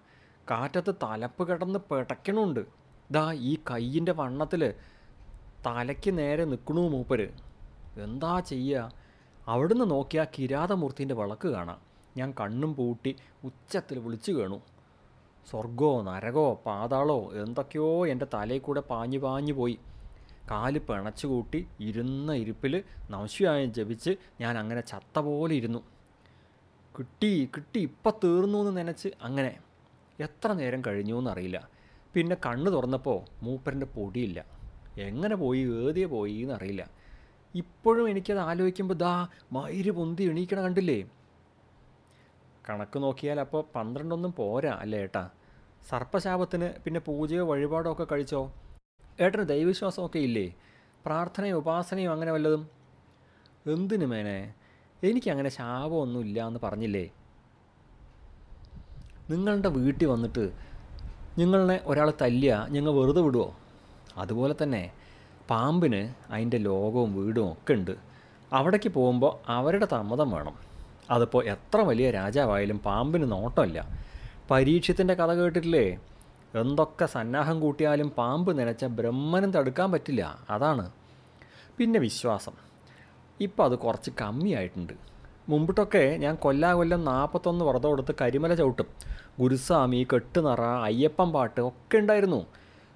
[0.52, 2.66] കാറ്റത്ത് തലപ്പ് കിടന്ന് പിടയ്ക്കണുണ്ട്
[3.12, 4.74] ദാ ഈ കയ്യിന്റെ വണ്ണത്തിൽ
[5.66, 7.30] തലയ്ക്ക് നേരെ നിൽക്കണു മൂപ്പര്.
[8.04, 8.92] എന്താ ചെയ്യുക
[9.48, 11.91] അവിടുന്ന് നോക്കിയാൽ കിരാതമൂർത്തിന്റെ വിളക്ക് കാണാം.
[12.18, 14.62] ഞാൻ കണ്ണും പൂട്ടി ഉച്ചത്തിൽ വിളിച്ചു കേണു.
[15.52, 19.80] സ്വർഗോ നരകോ പാതാളോ എന്തൊക്കെയോ എന്റെ തലയിൽ കൂടെ പാഞ്ഞു പാഞ്ഞു പോയി.
[20.52, 25.80] കാൽ പിണച്ചു കൂട്ടി ഇരുന്ന ഇരിപ്പിൽ നവശ്യായം ജപിച്ച് ഞാൻ അങ്ങനെ ചത്ത പോലെ ഇരുന്നു.
[27.00, 29.58] കിട്ടി കിട്ടി ഇപ്പം തീർന്നു എന്ന് നനച്ച് അങ്ങനെ.
[30.20, 31.70] എത്ര നേരം കഴിഞ്ഞു എന്നറിയില്ല.
[32.14, 34.46] പിന്നെ കണ്ണ് തുറന്നപ്പോൾ മൂപ്പരന്റെ പൊടിയില്ല.
[34.98, 36.90] എങ്ങനെ പോയി ഏതിയെ പോയി എന്നറിയില്ല.
[37.56, 41.04] ഇപ്പോഴും എനിക്കത് ആലോചിക്കുമ്പോൾ ദാ മൈര് പൊന്തി എണീക്കണ കണ്ടില്ലേ?
[42.70, 45.30] കണക്ക് നോക്കിയാൽ അപ്പോൾ പന്ത്രണ്ടൊന്നും പോരാ അല്ലേ ഏട്ടാ?
[45.90, 48.52] സർപ്പശാപത്തിന് പിന്നെ പൂജയോ വഴിപാടോ ഒക്കെ കഴിച്ചോ?
[49.22, 50.56] ഏട്ടന് ദൈവവിശ്വാസമൊക്കെ ഇല്ലേ?
[51.06, 52.70] പ്രാർത്ഥനയും ഉപാസനയും അങ്ങനെ വല്ലതും?
[53.68, 54.54] എന്തിനു മേനെ?
[55.04, 57.12] എനിക്കങ്ങനെ ശാപമൊന്നും ഇല്ല എന്ന് പറഞ്ഞില്ലേ?
[59.32, 60.52] നിങ്ങളുടെ വീട്ടിൽ വന്നിട്ട്
[61.38, 63.56] നിങ്ങളെ ഒരാൾ തല്ലിയ ഞങ്ങൾ വെറുതെ വിടുമോ
[64.18, 64.92] അതുപോലെ തന്നെ
[65.50, 67.96] പാമ്പിന് അതിന്റെ ലോകവും വീടും ഒക്കെ ഉണ്ട്.
[68.54, 70.71] അവിടേക്ക് പോകുമ്പോൾ അവരുടെ സമ്മതം വേണം.
[71.10, 73.88] അതിപ്പോൾ എത്ര വലിയ രാജാവായാലും പാമ്പിന് നോട്ടമില്ല.
[74.52, 76.00] പരീക്ഷത്തിന്റെ കഥ കേട്ടിട്ടില്ലേ?
[76.56, 80.40] എന്തൊക്കെ സന്നാഹം കൂട്ടിയാലും പാമ്പ് നനച്ച ബ്രഹ്മനും തടുക്കാൻ പറ്റില്ല.
[80.50, 80.92] അതാണ്.
[81.78, 82.52] പിന്നെ വിശ്വാസം.
[83.40, 84.94] ഇപ്പോൾ അത് കുറച്ച് കമ്മിയായിട്ടുണ്ട്.
[85.50, 88.86] മുമ്പിട്ടൊക്കെ ഞാൻ കൊല്ലാ കൊല്ലം നാൽപ്പത്തൊന്ന് വ്രതം എടുത്ത് കരിമല ചവിട്ടും.
[89.40, 92.46] ഗുരുസ്വാമി കെട്ടുനിറ അയ്യപ്പൻ പാട്ട് ഒക്കെ ഉണ്ടായിരുന്നു.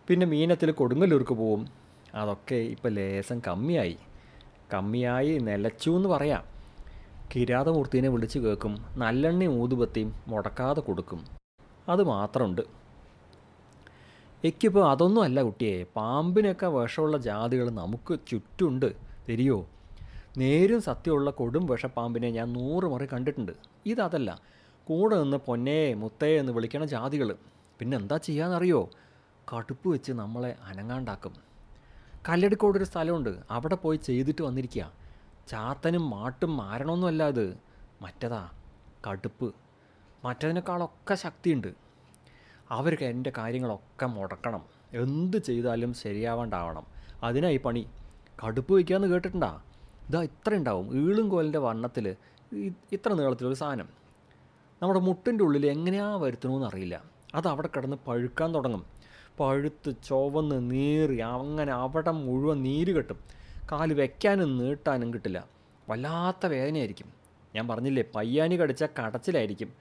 [0.08, 1.68] പിന്നെ മീനത്തിൽ കൊടുങ്ങല്ലൂർക്ക് പോവും.
[2.16, 3.98] അതൊക്കെ ഇപ്പോൾ ലേശം കമ്മിയായി.
[4.74, 6.55] കമ്മിയായി നിലച്ചു എന്ന് പറയാം.
[7.32, 11.20] കിരാതമൂർത്തിനെ വിളിച്ചു കേൾക്കും നല്ലെണ്ണയും ഊതുപത്തിയും മുടക്കാതെ കൊടുക്കും.
[11.90, 12.62] അത് മാത്രമുണ്ട്.
[14.44, 18.90] എനിക്കിപ്പോൾ അതൊന്നും അല്ല കുട്ടിയെ പാമ്പിനൊക്കെ വിഷമുള്ള ജാതികൾ നമുക്ക് ചുറ്റുമുണ്ട്
[19.30, 19.68] തരിയോ?
[20.38, 23.54] നേരും സത്യമുള്ള കൊടും വിഷപ്പാമ്പിനെ ഞാൻ നൂറ് മുറി കണ്ടിട്ടുണ്ട്.
[23.86, 24.40] ഇതതല്ല
[24.88, 27.30] കൂടെ നിന്ന് പൊന്നേ മുത്തേ എന്ന് വിളിക്കണ ജാതികൾ.
[27.80, 28.90] പിന്നെ എന്താ ചെയ്യാന്നറിയോ?
[29.54, 31.34] കടുപ്പ് വെച്ച് നമ്മളെ അനങ്ങാണ്ടാക്കും.
[32.30, 35.05] കല്ലടിക്കോടൊരു സ്ഥലമുണ്ട് അവിടെ പോയി ചെയ്തിട്ട് വന്നിരിക്കുക
[35.48, 37.58] ചാത്തനും മാട്ടും മാരണമൊന്നുമല്ല അത്.
[38.02, 38.50] മറ്റതാ?
[39.12, 39.56] കടുപ്പ്.
[40.26, 41.74] മറ്റതിനേക്കാളൊക്കെ ശക്തിയുണ്ട്.
[42.70, 44.66] അവർക്ക് എന്റെ കാര്യങ്ങളൊക്കെ മുടക്കണം.
[44.94, 46.86] എന്ത് ചെയ്താലും ശരിയാവാണ്ടാവണം.
[47.24, 47.88] അതിനായി പണി.
[48.48, 49.62] കടുപ്പ് വയ്ക്കാമെന്ന് കേട്ടിട്ടുണ്ടാ?
[50.10, 52.16] ഇതാ ഇത്ര ഉണ്ടാവും ഈളും കോലിന്റെ വണ്ണത്തിൽ
[52.92, 53.90] ഇത്ര നീളത്തിലൊരു സാധനം.
[54.82, 57.04] നമ്മുടെ മുട്ടിന്റെ ഉള്ളിൽ എങ്ങനെയാ വരുത്തണമെന്ന് അറിയില്ല.
[57.36, 58.86] അത് അവിടെ കിടന്ന് പഴുക്കാൻ തുടങ്ങും.
[59.40, 63.20] പഴുത്ത് ചുവന്ന് നീറി അങ്ങനെ അവിടെ മുഴുവൻ നീര് കെട്ടും.
[63.72, 65.48] കാൽ വെക്കാനും നീട്ടാനും കിട്ടില്ല.
[65.90, 67.14] വല്ലാത്ത വേദനയായിരിക്കും.
[67.56, 69.74] ഞാൻ പറഞ്ഞില്ലേ പയ്യാനി കടിച്ച കടച്ചിലായിരിക്കും.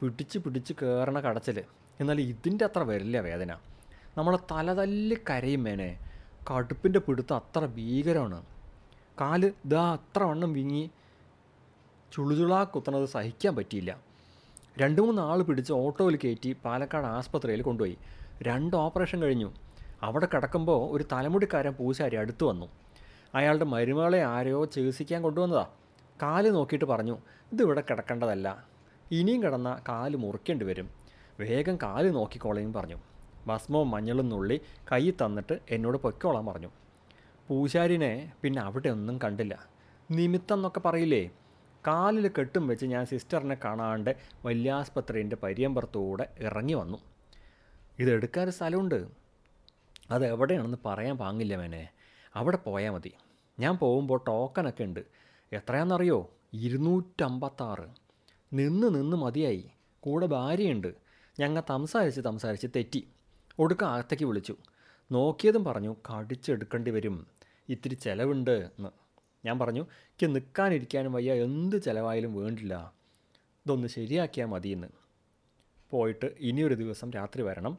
[0.00, 1.64] പിടിച്ച് പിടിച്ച് കയറണ കടച്ചിൽ
[2.00, 3.56] എന്നാൽ ഇതിന്റെ അത്ര വരില്ല വേദന.
[4.18, 5.98] നമ്മളെ തല തല്ലി കരയും മേനെ.
[6.50, 8.42] കടുപ്പിന്റെ പിടുത്തം അത്ര ഭീകരമാണ്.
[9.20, 10.90] കാൽ ഇതാ അത്ര വണ്ണം വിങ്ങി
[12.12, 13.98] ചുളുചുളാ കുത്തണത് സഹിക്കാൻ പറ്റിയില്ല.
[14.78, 17.98] രണ്ട് മൂന്ന് ആൾ പിടിച്ച് ഓട്ടോയിൽ കയറ്റി പാലക്കാട് ആസ്പത്രിയിൽ കൊണ്ടുപോയി.
[18.42, 19.52] രണ്ട് ഓപ്പറേഷൻ കഴിഞ്ഞു.
[20.02, 22.66] അവിടെ കിടക്കുമ്പോൾ ഒരു തലമുടിക്കാരൻ പൂശാരി അടുത്ത് വന്നു.
[23.34, 25.66] അയാളുടെ മരുമകളെ ആരെയോ ചികിത്സിക്കാൻ കൊണ്ടുവന്നതാ.
[26.22, 27.18] കാൽ നോക്കിയിട്ട് പറഞ്ഞു
[27.52, 28.66] ഇതിവിടെ കിടക്കേണ്ടതല്ല.
[29.10, 30.90] ഇനിയും കിടന്ന കാൽ മുറിക്കേണ്ടി വരും.
[31.40, 32.96] വേഗം കാൽ നോക്കിക്കോളയും പറഞ്ഞു.
[33.46, 34.60] ഭസ്മവും മഞ്ഞളും നുള്ളി
[34.92, 36.70] കൈ തന്നിട്ട് എന്നോട് പൊയ്ക്കോളാൻ പറഞ്ഞു.
[37.48, 39.68] പൂശാരിനെ പിന്നെ അവിടെ ഒന്നും കണ്ടില്ല.
[40.10, 41.30] നിമിത്തം എന്നൊക്കെ പറയില്ലേ
[41.86, 46.98] കാലിൽ കെട്ടും വെച്ച് ഞാൻ സിസ്റ്ററിനെ കാണാണ്ട് വല്യാസ്പത്രിന്റെ പര്യമ്പറത്തൂടെ ഇറങ്ങി വന്നു.
[47.98, 49.08] ഇതെടുക്കാൻ സ്ഥലമുണ്ട്.
[50.10, 51.88] അതെവിടെയാണെന്ന് പറയാൻ പാങ്ങില്ല മേനെ.
[52.38, 53.12] അവിടെ പോയാൽ മതി.
[53.58, 55.00] ഞാൻ പോകുമ്പോൾ ടോക്കനൊക്കെ ഉണ്ട്.
[55.52, 56.30] എത്രയാണെന്നറിയോ?
[56.52, 57.88] ഇരുന്നൂറ്റമ്പത്താറ്.
[58.52, 59.70] നിന്ന് നിന്ന് മതിയായി.
[60.00, 60.94] കൂടെ ഭാര്യയുണ്ട്.
[61.40, 63.08] ഞങ്ങൾ സംസാരിച്ച് സംസാരിച്ച് തെറ്റി.
[63.58, 64.56] ഒടുക്ക അകത്തേക്ക് വിളിച്ചു.
[65.12, 67.26] നോക്കിയതും പറഞ്ഞു കടിച്ചെടുക്കേണ്ടി വരും.
[67.68, 68.88] ഇത്തിരി ചിലവുണ്ട് എന്ന്.
[69.44, 71.32] ഞാൻ പറഞ്ഞു എനിക്ക് നിൽക്കാനിരിക്കാനും വയ്യ.
[71.32, 72.92] എന്ത് ചിലവായാലും വേണ്ടില്ല.
[73.66, 74.88] ഇതൊന്ന് ശരിയാക്കിയാൽ മതിയെന്ന്
[75.90, 77.78] പോയിട്ട് ഇനിയൊരു ദിവസം രാത്രി വരണം.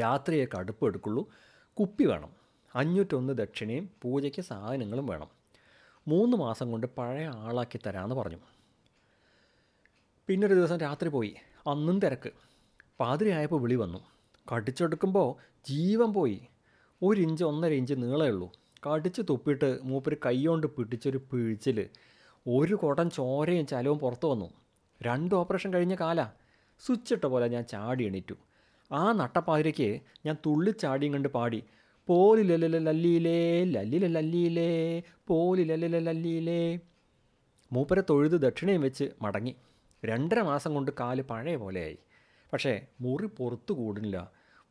[0.00, 1.28] രാത്രിയെ കടുപ്പ് എടുക്കുള്ളൂ.
[1.80, 2.43] കുപ്പി വേണം.
[2.74, 5.28] അഞ്ഞൂറ്റൊന്ന് ദക്ഷിണയും പൂജയ്ക്ക് സാധനങ്ങളും വേണം.
[6.08, 8.36] മൂന്ന് മാസം കൊണ്ട് പഴയ ആളാക്കി തരാമെന്ന് പറഞ്ഞു.
[10.26, 11.34] പിന്നൊരു ദിവസം രാത്രി പോയി.
[11.66, 12.30] അന്നും തിരക്ക്.
[13.00, 13.98] പാതിരിയായപ്പോൾ വിളി വന്നു.
[14.54, 16.42] കടിച്ചെടുക്കുമ്പോൾ ജീവൻ പോയി.
[17.02, 18.52] ഒരു ഇഞ്ച് ഒന്നര ഇഞ്ച് നീളേ ഉള്ളൂ.
[18.86, 21.88] കടിച്ച് തുപ്പിയിട്ട് മൂപ്പര് കൈകൊണ്ട് പിടിച്ചൊരു പിഴിച്ചിൽ
[22.48, 24.50] ഒരു കുടം ചോരയും ചലവും പുറത്തു വന്നു.
[25.02, 26.30] രണ്ട് ഓപ്പറേഷൻ കഴിഞ്ഞ കാല.
[26.80, 28.34] സ്വിച്ചിട്ട പോലെ ഞാൻ ചാടി എണീറ്റു.
[28.92, 31.64] ആ നട്ടപ്പാതിരയ്ക്ക് ഞാൻ തുള്ളിച്ചാടിയും കണ്ട് പാടി.
[32.08, 36.80] പോലി ലല്ലില ലല്ലിയിലേ ലല്ലില ലല്ലിയിലേ പോലി ലല്ലില ലല്ലിയിലേ
[37.72, 39.56] മൂപ്പരെ തൊഴുത് ദക്ഷിണയും വെച്ച് മടങ്ങി.
[40.04, 41.98] രണ്ടര മാസം കൊണ്ട് കാൽ പഴയ പോലെയായി.
[42.52, 44.18] പക്ഷേ മുറി പുറത്തു കൂടുന്നില്ല.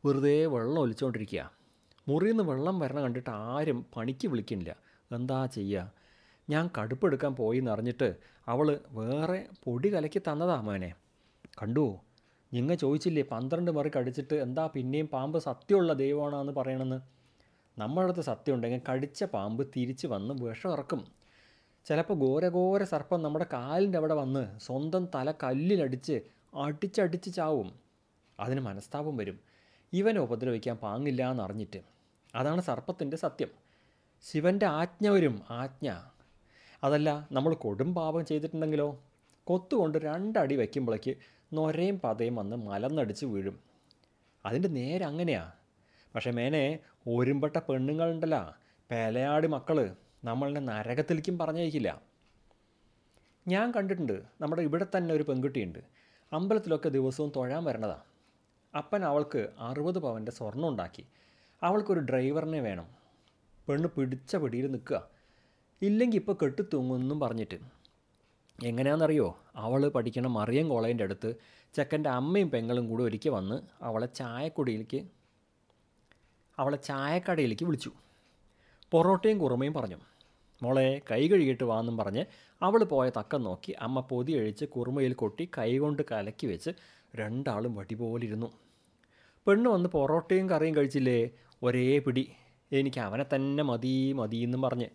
[0.04, 1.50] വെറുതെ വെള്ളം ഒലിച്ചുകൊണ്ടിരിക്കുക
[2.08, 4.76] മുറിയിൽ നിന്ന് വെള്ളം വരണം കണ്ടിട്ട് ആരും പണിക്ക് വിളിക്കുന്നില്ല.
[5.12, 5.92] എന്താ ചെയ്യുക
[6.50, 8.08] ഞാൻ കടുപ്പെടുക്കാൻ പോയി എന്നറിഞ്ഞിട്ട്
[8.48, 10.94] അവൾ വേറെ പൊടി കലക്കി തന്നതാ മോനെ.
[11.62, 12.00] കണ്ടു?
[12.52, 17.13] നിങ്ങൾ ചോദിച്ചില്ലേ പന്ത്രണ്ട് മറി കടിച്ചിട്ട് എന്താ പിന്നെയും പാമ്പ് സത്യമുള്ള ദൈവമാണെന്ന് പറയണമെന്ന്
[17.78, 21.06] നമ്മുടെ അടുത്ത് സത്യം ഉണ്ടെങ്കിൽ കടിച്ച പാമ്പ് തിരിച്ച് വന്ന് വിഷം ഇറക്കും.
[21.84, 26.20] ചിലപ്പോൾ ഘോരഘോര സർപ്പം നമ്മുടെ കാലിന്റെ അവിടെ വന്ന് സ്വന്തം തല കല്ലിലടിച്ച്
[26.54, 27.74] അടിച്ചടിച്ച് ചാവും.
[28.40, 29.40] അതിന് മനസ്താപം വരും.
[29.92, 31.80] ഇവനെ ഉപദ്രവിക്കാൻ പാങ്ങില്ല എന്നറിഞ്ഞിട്ട്.
[32.34, 33.48] അതാണ് സർപ്പത്തിന്റെ സത്യം.
[34.22, 35.42] ശിവന്റെ ആജ്ഞ വരും.
[35.50, 36.02] ആജ്ഞ.
[36.84, 39.02] അതല്ല നമ്മൾ കൊടും പാപം ചെയ്തിട്ടുണ്ടെങ്കിലോ?
[39.44, 41.16] കൊത്തുകൊണ്ട് രണ്ടടി വയ്ക്കുമ്പോഴേക്ക്
[41.52, 43.60] നൊരയും പതയും വന്ന് മലന്നടിച്ച് വീഴും.
[44.46, 45.52] അതിന്റെ നേരെ അങ്ങനെയാ.
[46.14, 48.56] പക്ഷേ മേനെ ഒരുമ്പെട്ട പെണ്ണുങ്ങളുണ്ടല്ല.
[48.90, 52.02] പേലയാടി മക്കൾ നമ്മളിനെ നരകത്തിലേക്കും പറഞ്ഞയക്കില്ല.
[53.48, 55.78] ഞാൻ കണ്ടിട്ടുണ്ട് നമ്മുടെ ഇവിടെ തന്നെ ഒരു പെൺകുട്ടിയുണ്ട്.
[56.32, 58.00] അമ്പലത്തിലൊക്കെ ദിവസവും തൊഴാൻ വരണതാ.
[58.78, 61.06] അപ്പൻ അവൾക്ക് അറുപത് പവന്റെ സ്വർണം ഉണ്ടാക്കി.
[61.62, 62.86] അവൾക്കൊരു ഡ്രൈവറിനെ വേണം.
[63.68, 65.08] പെണ്ണ് പിടിച്ച പിടിയിൽ നിൽക്കുക.
[65.82, 67.58] ഇല്ലെങ്കിൽ ഇപ്പോൾ കെട്ടിത്തൂങ്ങുമെന്നും പറഞ്ഞിട്ട്.
[68.64, 69.38] എങ്ങനെയാണെന്നറിയോ?
[69.56, 71.34] അവൾ പഠിക്കണം മറിയം കോളേജിന്റെ അടുത്ത്
[71.74, 75.08] ചെക്കന്റെ അമ്മയും പെങ്ങളും കൂടി ഒരിക്കൽ വന്ന് അവളെ ചായക്കുടിയിലേക്ക്
[76.58, 77.90] അവളെ ചായക്കടയിലേക്ക് വിളിച്ചു.
[78.92, 79.96] പൊറോട്ടയും കുറുമയും പറഞ്ഞു.
[80.62, 82.24] മോളെ കൈ കഴുകിയിട്ട് വാന്നും പറഞ്ഞ്
[82.62, 86.70] അവൾ പോയ തക്കം നോക്കി അമ്മ പൊതി അഴിച്ച് കുറുമയിൽ കൊട്ടി കൈകൊണ്ട് കലക്കി വെച്ച്
[87.16, 88.48] രണ്ടാളും വടി പോലിരുന്നു
[89.46, 91.30] പെണ്ണ് വന്ന് പൊറോട്ടയും കറിയും കഴിച്ചില്ലേ?
[91.62, 92.32] ഒരേ പിടി.
[92.72, 94.86] എനിക്ക് അവനെ തന്നെ മതി മതി എന്നും പറഞ്ഞ്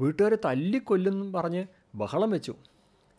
[0.00, 2.54] വീട്ടുകാർ തല്ലിക്കൊല്ലെന്നും പറഞ്ഞ് ബഹളം വെച്ചു.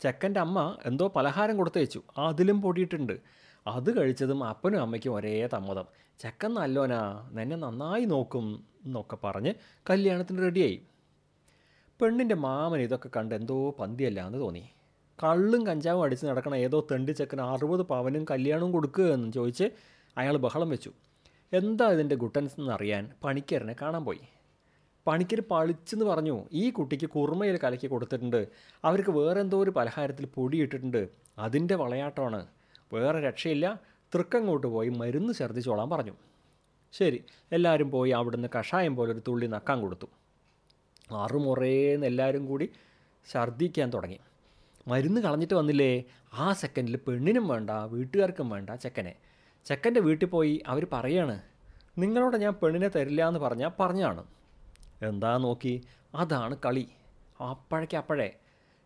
[0.00, 3.18] ചെക്കന്റെ അമ്മ എന്തോ പലഹാരം കൊടുത്തു വെച്ചു അതിലും പൊടിയിട്ടുണ്ട്.
[3.66, 5.86] അത് കഴിച്ചതും അപ്പനും അമ്മയ്ക്കും ഒരേ തമ്മതം.
[6.18, 9.52] ചെക്കൻ നല്ലോനാ നിന്നെ നന്നായി നോക്കും എന്നൊക്കെ പറഞ്ഞ്
[9.90, 10.82] കല്യാണത്തിന് റെഡിയായി
[12.00, 14.70] പെണ്ണിന്റെ മാമൻ ഇതൊക്കെ കണ്ട് എന്തോ പന്തിയല്ല എന്ന് തോന്നി.
[15.24, 19.64] കള്ളും കഞ്ചാവും അടിച്ച് നടക്കണ ഏതോ തെണ്ടി ചെക്കൻ അറുപത് പവനും കല്യാണവും കൊടുക്കുക എന്ന് ചോദിച്ച്
[20.18, 20.90] അയാൾ ബഹളം വെച്ചു.
[21.52, 24.20] എന്താ ഇതിന്റെ ഗുട്ടൻസ് എന്നറിയാൻ പണിക്കരനെ കാണാൻ പോയി.
[25.06, 28.48] പണിക്കർ പളിച്ചെന്ന് പറഞ്ഞു ഈ കുട്ടിക്ക് കുറുമയിൽ കലക്കി കൊടുത്തിട്ടുണ്ട്.
[28.84, 32.46] അവർക്ക് വേറെ എന്തോ ഒരു പലഹാരത്തിൽ പൊടിയിട്ടിട്ടുണ്ട് അതിന്റെ വളയാട്ടമാണ്.
[32.92, 33.80] വേറെ രക്ഷയില്ല.
[34.16, 36.12] തൃക്കങ്ങോട്ട് പോയി മരുന്ന് ഛർദ്ദിച്ചോളാൻ പറഞ്ഞു.
[36.92, 40.06] ശരി എല്ലാവരും പോയി അവിടുന്ന് കഷായം പോലെ ഒരു തുള്ളി നക്കാൻ കൊടുത്തു.
[41.12, 42.70] ആറുമുറേന്ന് എല്ലാവരും കൂടി
[43.32, 44.18] ഛർദ്ദിക്കാൻ തുടങ്ങി.
[44.88, 46.04] മരുന്ന് കളഞ്ഞിട്ട് വന്നില്ലേ?
[46.34, 49.14] ആ സെക്കൻഡിൽ പെണ്ണിനും വേണ്ട വീട്ടുകാർക്കും വേണ്ട ചെക്കനെ.
[49.66, 51.42] ചെക്കന്റെ വീട്ടിൽ പോയി അവർ പറയാണ്
[51.98, 54.24] നിങ്ങളോട് ഞാൻ പെണ്ണിനെ തരില്ല എന്ന് പറഞ്ഞാൽ പറഞ്ഞാണ്.
[55.02, 56.88] എന്താ നോക്കി അതാണ് കളി.
[57.50, 58.32] അപ്പോഴേക്കപ്പോഴേ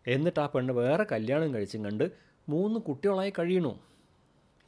[0.07, 2.11] എന്നിട്ട് ആ പെണ്ണ് വേറെ കല്യാണം കഴിച്ചും കണ്ട്
[2.49, 3.79] മൂന്ന് കുട്ടികളായി കഴിയണു.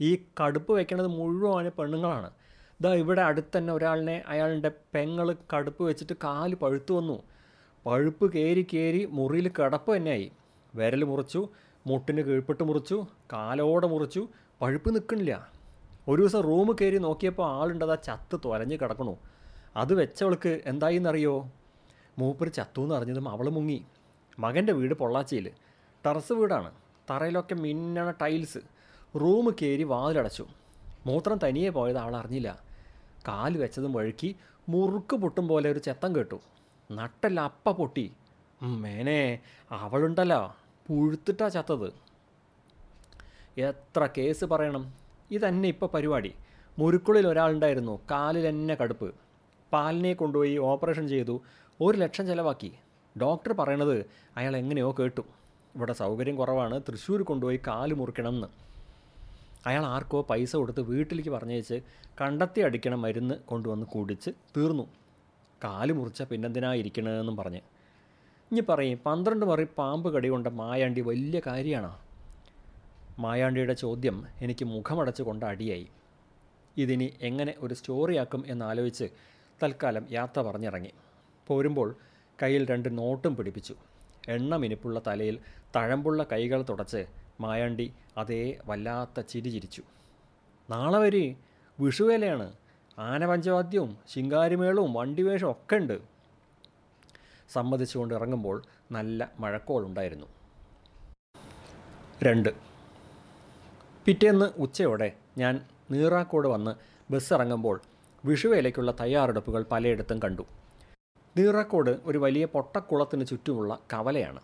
[0.02, 2.32] ഈ കടുപ്പ് വയ്ക്കുന്നത് മുഴുവൻ പെണ്ണുങ്ങളാണ്.
[2.80, 7.24] ഇതാ ഇവിടെ അടുത്ത് തന്നെ ഒരാളിനെ അയാളുടെ പെങ്ങൾ കടുപ്പ് വെച്ചിട്ട് കാൽ പഴുത്തു വന്നു.
[7.86, 10.32] പഴുപ്പ് കയറി കയറി മുറിയിൽ കിടപ്പ് തന്നെയായി.
[10.76, 11.50] വിരൽ മുറിച്ചു
[11.88, 14.28] മുട്ടിന് കീഴ്പ്പെട്ട് മുറിച്ചു കാലോടെ മുറിച്ചു.
[14.62, 15.52] പഴുപ്പ് നിൽക്കണില്ല.
[16.08, 19.18] ഒരു ദിവസം റൂം കയറി നോക്കിയപ്പോൾ ആളുണ്ടതാ ചത്ത് തൊലഞ്ഞ് കിടക്കണു.
[19.76, 21.52] അത് വെച്ചവൾക്ക് എന്തായിന്നറിയോ?
[22.20, 23.86] മൂപ്പര് ചത്തു എന്ന് അറിഞ്ഞതും അവൾ മുങ്ങി.
[24.40, 25.52] മകന്റെ വീട് പൊള്ളാച്ചിയിൽ.
[26.06, 26.72] ടെറസ് വീടാണ്.
[27.12, 28.58] തറയിലൊക്കെ മിന്നണ ടൈൽസ്.
[29.16, 30.48] റൂം കയറി വാതിലടച്ചു.
[31.06, 32.60] മൂത്രം തനിയെ പോയത് ആൾ അറിഞ്ഞില്ല.
[33.28, 34.36] കാൽ വെച്ചതും വഴുക്കി
[34.70, 36.40] മുറുക്ക് പൊട്ടും പോലെ ഒരു ചെത്തം കേട്ടു.
[36.92, 38.12] നട്ടല്ല അപ്പ പൊട്ടി.
[38.64, 39.40] മേനെ
[39.72, 40.56] അവളുണ്ടല്ലോ.
[40.88, 41.94] പുഴുത്തിട്ടാ ചത്തത്.
[43.58, 44.94] എത്ര കേസ് പറയണം.
[45.32, 46.34] ഇതന്നെ ഇപ്പോൾ പരിപാടി.
[46.80, 48.00] മുറുക്കുള്ളിൽ ഒരാളുണ്ടായിരുന്നു.
[48.12, 49.14] കാലിൽ എന്നെ കടുപ്പ്.
[49.74, 51.42] പാലിനെ കൊണ്ടുപോയി ഓപ്പറേഷൻ ചെയ്തു.
[51.82, 52.72] ഒരു ലക്ഷം ചിലവാക്കി.
[53.22, 54.06] ഡോക്ടർ പറയണത്
[54.38, 55.22] അയാൾ എങ്ങനെയോ കേട്ടു.
[55.76, 56.82] ഇവിടെ സൗകര്യം കുറവാണ്.
[56.82, 58.48] തൃശ്ശൂർ കൊണ്ടുപോയി കാൽ മുറിക്കണം എന്ന്
[59.68, 61.78] അയാൾ ആർക്കോ പൈസ കൊടുത്ത് വീട്ടിലേക്ക് പറഞ്ഞയച്ച്
[62.22, 64.86] കണ്ടെത്തി അടിക്കണ മരുന്ന് കൊണ്ടുവന്ന് കുടിച്ച് തീർന്നു.
[65.64, 67.62] കാൽ മുറിച്ച പിന്നെന്തിനാ ഇരിക്കണതെന്നും പറഞ്ഞ്.
[68.52, 72.00] ഇനി പറയും പന്ത്രണ്ട് മറി പാമ്പ് കടി കൊണ്ട മായാണ്ടി വലിയ കാര്യമാണോ
[73.20, 75.88] മായാണ്ടിയുടെ ചോദ്യം എനിക്ക് മുഖമടച്ച് കൊണ്ട് അടിയായി.
[76.78, 79.08] ഇതിനി എങ്ങനെ ഒരു സ്റ്റോറിയാക്കും എന്നാലോചിച്ച്
[79.64, 80.94] തൽക്കാലം യാത്ര പറഞ്ഞിറങ്ങി.
[81.48, 81.96] പോരുമ്പോൾ
[82.42, 83.76] കയ്യിൽ രണ്ട് നോട്ടും പിടിപ്പിച്ചു.
[84.28, 85.40] എണ്ണ മിനിപ്പുള്ള തലയിൽ
[85.76, 89.84] തഴമ്പുള്ള കൈകൾ തുടച്ച് മായാണ്ടി അതേ വല്ലാത്ത ചിരി ചിരിച്ചു.
[90.70, 91.26] നാളെ വരെ
[91.80, 92.48] വിഷുവേലയാണ്.
[93.00, 95.96] ആനപഞ്ചവാദ്യവും ശിങ്കാരിമേളവും വണ്ടിവേഷവും ഒക്കെ ഉണ്ട്.
[97.54, 98.58] സമ്മതിച്ചുകൊണ്ട് ഇറങ്ങുമ്പോൾ
[98.92, 100.28] നല്ല മഴക്കോളുണ്ടായിരുന്നു
[102.24, 102.50] രണ്ട്.
[104.06, 105.56] പിറ്റേന്ന് ഉച്ചയോടെ ഞാൻ
[105.92, 106.72] നീറാക്കോട് വന്ന്
[107.14, 107.78] ബസ് ഇറങ്ങുമ്പോൾ
[108.26, 110.44] വിഷുവേലയ്ക്കുള്ള തയ്യാറെടുപ്പുകൾ പലയിടത്തും കണ്ടു.
[111.38, 114.42] നീറാക്കോട് ഒരു വലിയ പൊട്ടക്കുളത്തിന് ചുറ്റുമുള്ള കവലയാണ്.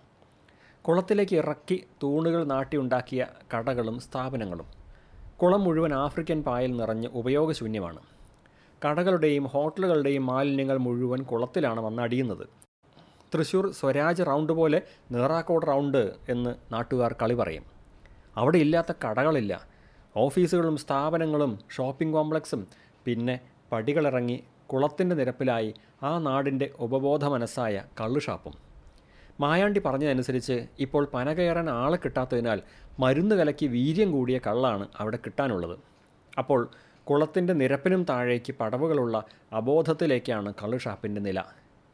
[0.88, 4.66] കുളത്തിലേക്ക് ഇറക്കി തൂണുകൾ നാട്ടിയുണ്ടാക്കിയ കടകളും സ്ഥാപനങ്ങളും.
[5.42, 8.00] കുളം മുഴുവൻ ആഫ്രിക്കൻ പായൽ നിറഞ്ഞ് ഉപയോഗശൂന്യമാണ്.
[8.86, 12.48] കടകളുടെയും ഹോട്ടലുകളുടെയും മാലിന്യങ്ങൾ മുഴുവൻ കുളത്തിലാണ് വന്നടിയുന്നത്.
[13.36, 17.64] തൃശ്ശൂർ സ്വരാജ് റൗണ്ട് പോലെ നേറാക്കോട് റൗണ്ട് എന്ന് നാട്ടുകാർ കളി പറയും.
[18.38, 19.68] അവിടെ ഇല്ലാത്ത കടകളില്ല.
[20.18, 22.68] ഓഫീസുകളും സ്ഥാപനങ്ങളും ഷോപ്പിംഗ് കോംപ്ലക്സും.
[23.06, 23.40] പിന്നെ
[23.72, 28.69] പടികളിറങ്ങി കുളത്തിന്റെ നിരപ്പിലായി ആ നാടിന്റെ ഉപബോധ മനസ്സായ കള്ളുഷാപ്പും.
[29.40, 32.62] മായാണ്ടി പറഞ്ഞതനുസരിച്ച് ഇപ്പോൾ പന കയറാൻ ആളെ കിട്ടാത്തതിനാൽ
[33.00, 35.78] മരുന്ന് കലക്കി വീര്യം കൂടിയ കള്ളാണ് അവിടെ കിട്ടാനുള്ളത്.
[36.38, 36.70] അപ്പോൾ
[37.10, 39.24] കുളത്തിന്റെ നിരപ്പിനും താഴേക്ക് പടവുകളുള്ള
[39.54, 41.44] അബോധത്തിലേക്കാണ് കള്ളുഷാപ്പിന്റെ നില.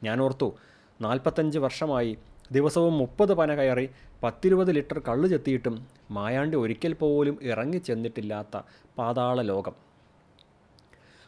[0.03, 0.55] ഞാൻ ഓർത്തു
[1.01, 2.17] നാൽപ്പത്തഞ്ച് വർഷമായി
[2.51, 3.89] ദിവസവും മുപ്പത് പന കയറി
[4.23, 8.57] പത്തിരുപത് ലിറ്റർ കള്ളു ചെത്തിയിട്ടും മായാണ്ടി ഒരിക്കൽ പോലും ഇറങ്ങി ചെന്നിട്ടില്ലാത്ത
[8.97, 9.75] പാതാള ലോകം.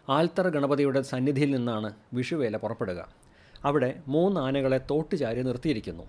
[0.09, 3.26] ആൽത്തറ ഗണപതിയുടെ സന്നിധിയിൽ നിന്നാണ് വിഷുവേല പുറപ്പെടുക.
[3.65, 6.03] അവിടെ മൂന്ന് ആനകളെ തോട്ടുചാരി നിർത്തിയിരിക്കുന്നു.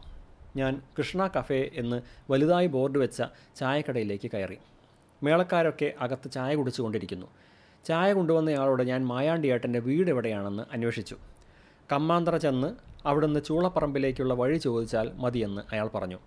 [0.57, 3.23] ഞാൻ കൃഷ്ണ കഫേ എന്ന് വലുതായി ബോർഡ് വെച്ച
[3.57, 4.59] ചായക്കടയിലേക്ക് കയറി.
[5.23, 7.27] മേളക്കാരൊക്കെ അകത്ത് ചായ കുടിച്ചുകൊണ്ടിരിക്കുന്നു.
[7.85, 11.17] ചായ കൊണ്ടുവന്നയാളോട് ഞാൻ മായാണ്ടിയേട്ടന്റെ വീട് എവിടെയാണെന്ന് അന്വേഷിച്ചു.
[11.93, 12.75] കമ്മാന്തറ ചെന്ന്
[13.07, 16.19] അവിടുന്ന് ചൂളപ്പറമ്പിലേക്കുള്ള വഴി ചോദിച്ചാൽ മതിയെന്ന് അയാൾ പറഞ്ഞു.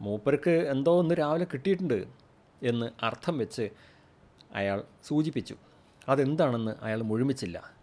[0.00, 2.04] മൂപ്പർക്ക് എന്തോ ഒന്ന് രാവിലെ കിട്ടിയിട്ടുണ്ട്
[2.62, 3.70] എന്ന് അർത്ഥം വെച്ച്
[4.54, 5.56] അയാൾ സൂചിപ്പിച്ചു.
[6.08, 7.79] അതെന്താണെന്ന് അയാൾ മുഴുമിച്ചില്ല.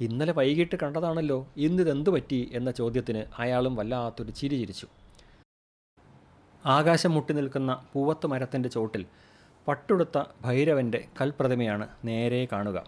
[0.00, 4.86] ഇന്നലെ വൈകിട്ട് കണ്ടതാണല്ലോ ഇന്നിതെന്തു പറ്റി എന്ന ചോദ്യത്തിന് അയാളും വല്ലാത്തൊരു ചിരി ചിരിച്ചു.
[6.66, 9.06] ആകാശം മുട്ടി നിൽക്കുന്ന പൂവത്ത് മരത്തിന്റെ ചോട്ടിൽ
[9.68, 12.84] പട്ടുടുത്ത ഭൈരവന്റെ കൽപ്രതിമയാണ് നേരെ കാണുക.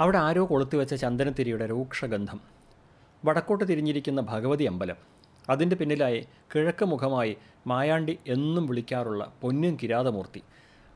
[0.00, 2.40] അവിടെ ആരോ കൊളുത്തിവെച്ച ചന്ദനത്തിരിയുടെ രൂക്ഷഗന്ധം.
[3.24, 4.96] വടക്കോട്ട് തിരിഞ്ഞിരിക്കുന്ന ഭഗവതി അമ്പലം.
[5.50, 10.42] അതിന്റെ പിന്നിലായി കിഴക്ക് മുഖമായി മായാണ്ടി എന്നും വിളിക്കാറുള്ള പൊന്നും കിരാതമൂർത്തി.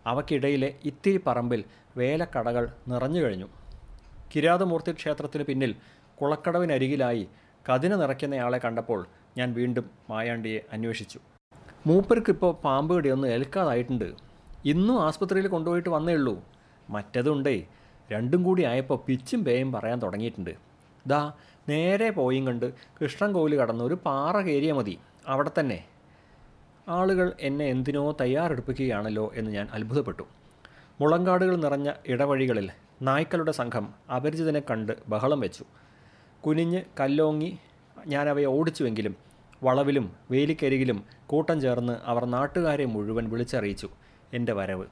[0.07, 1.65] അവക്കിടയിലെ ഇത്തിരി പറമ്പിൽ
[1.97, 3.49] വേലക്കടകൾ നിറഞ്ഞു കഴിഞ്ഞു.
[4.35, 5.75] കിരാതമൂർത്തി ക്ഷേത്രത്തിന് പിന്നിൽ
[6.23, 7.29] കുളക്കടവിനരികിലായി
[7.73, 9.07] കതിന നിറയ്ക്കുന്നയാളെ കണ്ടപ്പോൾ
[9.39, 11.19] ഞാൻ വീണ്ടും മായാണ്ടിയെ അന്വേഷിച്ചു.
[11.87, 14.13] മൂപ്പർക്കിപ്പോൾ പാമ്പ് കടിയൊന്നും ഏൽക്കാതായിട്ടുണ്ട്.
[14.65, 16.45] ഇന്നും ആസ്പത്രിയിൽ കൊണ്ടുപോയിട്ട് വന്നേ ഉള്ളൂ.
[16.91, 17.67] മറ്റതുണ്ടേ
[18.13, 20.51] രണ്ടും കൂടി ആയപ്പോൾ പിച്ചും പേയും പറയാൻ തുടങ്ങിയിട്ടുണ്ട്.
[21.07, 21.33] ദാ
[21.69, 24.99] നേരെ പോയും കണ്ട് കൃഷ്ണൻ കോവിൽ കടന്ന് ഒരു പാറ കയറിയാൽ മതി.
[25.27, 25.85] അവിടെ തന്നെ.
[26.89, 30.23] ആളുകൾ എന്നെ എന്തിനോ തയ്യാറെടുപ്പിക്കുകയാണല്ലോ എന്ന് ഞാൻ അത്ഭുതപ്പെട്ടു.
[31.01, 32.71] മുളങ്കാടുകൾ നിറഞ്ഞ ഇടവഴികളിൽ
[33.03, 35.65] നായ്ക്കളുടെ സംഘം അപരിചിതനെ കണ്ട് ബഹളം വെച്ചു.
[36.47, 37.59] കുനിഞ്ഞ് കല്ലോങ്ങി
[38.07, 39.17] ഞാൻ അവയെ ഓടിച്ചുവെങ്കിലും
[39.63, 43.89] വളവിലും വേലിക്കരികിലും കൂട്ടം ചേർന്ന് അവർ നാട്ടുകാരെ മുഴുവൻ വിളിച്ചറിയിച്ചു
[44.35, 44.87] എന്റെ വരവ്.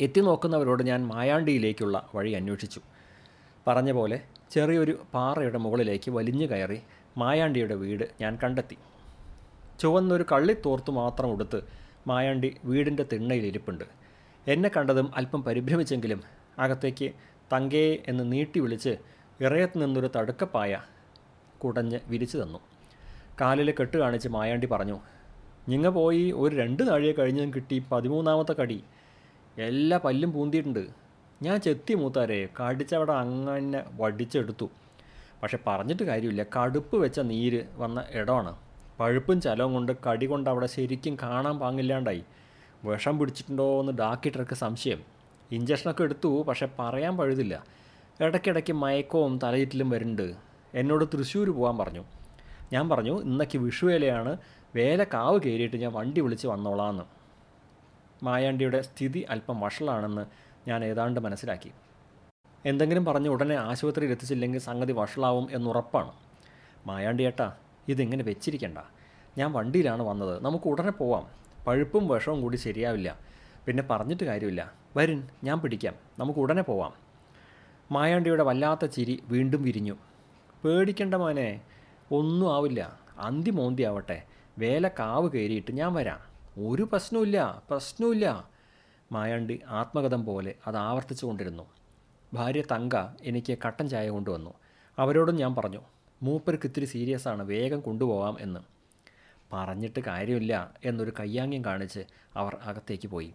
[0.00, 2.80] എത്തി നോക്കുന്നവരോട് ഞാൻ മായാണ്ടിയിലേക്കുള്ള വഴി അന്വേഷിച്ചു.
[3.66, 6.78] പറഞ്ഞ പോലെ ചെറിയൊരു പാറയുടെ മുകളിലേക്ക് വലിഞ്ഞു കയറി
[7.18, 8.76] മായാണ്ടിയുടെ വീട് ഞാൻ കണ്ടെത്തി.
[9.80, 11.60] ചുവന്നൊരു കള്ളിത്തോർത്ത് മാത്രം ഉടുത്ത്
[12.06, 13.84] മായാണ്ടി വീടിന്റെ തിണ്ണയിൽ ഇരിപ്പുണ്ട്.
[14.46, 17.10] എന്നെ കണ്ടതും അല്പം പരിഭ്രമിച്ചെങ്കിലും അകത്തേക്ക്
[17.52, 18.96] തങ്കേ എന്ന് നീട്ടി വിളിച്ച്
[19.40, 20.80] ഇറയത്ത് നിന്നൊരു തടുക്കപ്പായ
[21.64, 22.58] കുടഞ്ഞ് വിരിച്ചു തന്നു.
[23.40, 25.00] കാലിൽ കെട്ട് കാണിച്ച് മായാണ്ടി പറഞ്ഞു
[25.68, 28.84] നിങ്ങ പോയി ഒരു രണ്ട് നാഴിക കഴിഞ്ഞതും കിട്ടി പതിമൂന്നാമത്തെ കടി.
[29.58, 30.86] എല്ലാ പല്ലും പൂന്തിയിട്ടുണ്ട്.
[31.42, 34.70] ഞാൻ ചെത്തി മൂത്താരെ കടിച്ചവിടെ അങ്ങനെ വടിച്ചെടുത്തു.
[35.42, 36.42] പക്ഷെ പറഞ്ഞിട്ട് കാര്യമില്ല.
[36.42, 38.56] കടുപ്പ് വെച്ച നീര് വന്ന ഇടമാണ്.
[39.00, 42.24] പഴുപ്പും ചലവും കൊണ്ട് കടി കൊണ്ട് അവിടെ ശരിക്കും കാണാൻ പാങ്ങില്ലാണ്ടായി.
[42.84, 45.19] വിഷം പിടിച്ചിട്ടുണ്ടോ എന്ന് ഡാക്കിട്ടർക്ക് സംശയം.
[45.50, 47.64] ഇഞ്ചക്ഷനൊക്കെ എടുത്തു പക്ഷേ പറയാൻ പഴുതില്ല
[48.20, 50.34] ഇടയ്ക്കിടയ്ക്ക് മയക്കവും തലയിറ്റിലും വരുന്നുണ്ട്.
[50.74, 52.04] എന്നോട് തൃശ്ശൂർ പോകാൻ പറഞ്ഞു.
[52.72, 54.36] ഞാൻ പറഞ്ഞു ഇന്നൊക്കെ വിഷുവേലയാണ്.
[54.74, 57.04] വേല കാവ് കയറിയിട്ട് ഞാൻ വണ്ടി വിളിച്ച് വന്നോളാമെന്ന്
[58.24, 60.26] മായാണ്ടിയുടെ സ്ഥിതി അല്പം വഷളാണെന്ന്
[60.68, 61.70] ഞാൻ ഏതാണ്ട് മനസ്സിലാക്കി.
[62.66, 66.12] എന്തെങ്കിലും പറഞ്ഞ് ഉടനെ ആശുപത്രിയിൽ എത്തിച്ചില്ലെങ്കിൽ സംഗതി വഷളാവും എന്നുറപ്പാണ്.
[66.86, 67.52] മായാണ്ടി ഏട്ടാ
[67.88, 68.78] ഇതിങ്ങനെ വെച്ചിരിക്കണ്ട.
[69.38, 70.44] ഞാൻ വണ്ടിയിലാണ് വന്നത്.
[70.44, 71.26] നമുക്ക് ഉടനെ പോവാം.
[71.66, 73.18] പഴുപ്പും വിഷവും കൂടി ശരിയാവില്ല.
[73.66, 74.79] പിന്നെ പറഞ്ഞിട്ട് കാര്യമില്ല.
[74.96, 75.94] വരും ഞാൻ പിടിക്കാം.
[76.18, 76.92] നമുക്ക് ഉടനെ പോവാം.
[77.90, 79.96] മായാണ്ടിയുടെ വല്ലാത്ത ചിരി വീണ്ടും വിരിഞ്ഞു.
[80.64, 81.60] പേടിക്കണ്ട മോനെ
[82.12, 83.00] ഒന്നും ആവില്ല.
[83.18, 84.22] അന്തി മോന്തി ആവട്ടെ.
[84.58, 86.30] വേല കാവ് കയറിയിട്ട് ഞാൻ വരാം.
[86.66, 88.48] ഒരു പ്രശ്നവുമില്ല പ്രശ്നവുമില്ല.
[89.12, 91.62] മായാണ്ടി ആത്മകഥം പോലെ അത് ആവർത്തിച്ചു കൊണ്ടിരുന്നു.
[92.34, 94.54] ഭാര്യ തങ്ക എനിക്ക് കട്ടൻ ചായ കൊണ്ടുവന്നു.
[94.98, 95.80] അവരോടും ഞാൻ പറഞ്ഞു
[96.22, 98.60] മൂപ്പർക്ക് ഇത്തിരി സീരിയസ് ആണ് വേഗം കൊണ്ടുപോകാം എന്ന്.
[99.52, 102.00] പറഞ്ഞിട്ട് കാര്യമില്ല എന്നൊരു കയ്യാങ്ങ്യം കാണിച്ച്
[102.36, 103.34] അവർ അകത്തേക്ക് പോയി.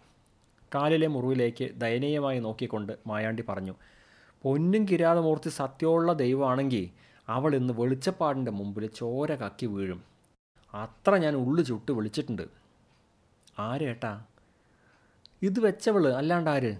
[0.74, 3.74] കാലിലെ മുറിവിലേക്ക് ദയനീയമായി നോക്കിക്കൊണ്ട് മായാണ്ടി പറഞ്ഞു
[4.42, 6.90] പൊന്നും കിരാതമൂർത്തി സത്യമുള്ള ദൈവമാണെങ്കിൽ
[7.28, 10.04] അവൾ ഇന്ന് വെളിച്ചപ്പാടിന്റെ മുമ്പിൽ ചോര കക്കി വീഴും.
[10.74, 12.48] അത്ര ഞാൻ ഉള്ളു ചുട്ട് വിളിച്ചിട്ടുണ്ട്.
[13.58, 14.24] ആരേട്ടാ
[15.42, 16.76] ഇത് വെച്ചവൾ അല്ലാണ്ട് ആര്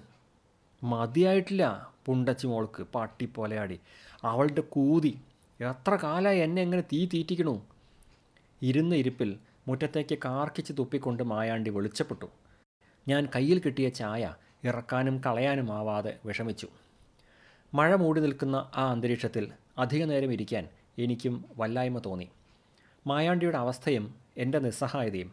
[0.84, 3.80] മതിയായിട്ടില്ല പുണ്ടച്ചി മോൾക്ക് പട്ടി പോലെയാടി.
[4.22, 5.20] അവളുടെ കൂതി.
[5.60, 7.62] എത്ര കാലമായി എന്നെ എങ്ങനെ തീ തീറ്റിക്കണു?
[8.62, 12.28] ഇരുന്ന ഇരിപ്പിൽ മുറ്റത്തേക്ക് കാർക്കിച്ച് തുപ്പിക്കൊണ്ട് മായാണ്ടി വെളിച്ചപ്പെട്ടു.
[13.08, 16.68] ഞാൻ കയ്യിൽ കിട്ടിയ ചായ ഇറക്കാനും കളയാനും ആവാതെ വിഷമിച്ചു.
[17.74, 22.28] മഴ മൂടി നിൽക്കുന്ന ആ അന്തരീക്ഷത്തിൽ അധിക നേരം ഇരിക്കാൻ എനിക്കും വല്ലായ്മ തോന്നി.
[23.06, 25.32] മായാണ്ടിയുടെ അവസ്ഥയും എന്റെ നിസ്സഹായതയും.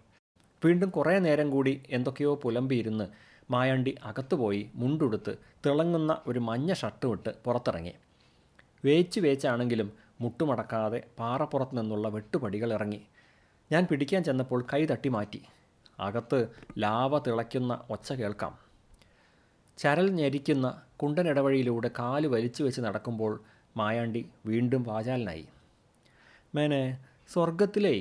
[0.66, 3.08] വീണ്ടും കുറേ നേരം കൂടി എന്തൊക്കെയോ പുലമ്പിയിരുന്ന്
[3.52, 7.94] മായാണ്ടി അകത്തുപോയി മുണ്ടുടുത്ത് തിളങ്ങുന്ന ഒരു മഞ്ഞ ഷർട്ട് വിട്ട് പുറത്തിറങ്ങി.
[8.86, 13.02] വേച്ച് വേച്ചാണെങ്കിലും മുട്ടുമടക്കാതെ പാറപ്പുറത്ത് നിന്നുള്ള വെട്ടുപടികൾ ഇറങ്ങി.
[13.72, 15.42] ഞാൻ പിടിക്കാൻ ചെന്നപ്പോൾ കൈ തട്ടി മാറ്റി.
[16.04, 16.40] അകത്ത്
[16.78, 18.54] ലാവ തിളയ്ക്കുന്ന ഒച്ച കേൾക്കാം.
[19.78, 23.34] ചരൽ ഞെരിക്കുന്ന കുണ്ടനിടവഴിയിലൂടെ കാൽ വലിച്ചു വെച്ച് നടക്കുമ്പോൾ
[23.78, 25.46] മായാണ്ടി വീണ്ടും വാചാലനായി
[26.56, 26.82] മേനെ
[27.34, 27.96] സ്വർഗത്തിലേ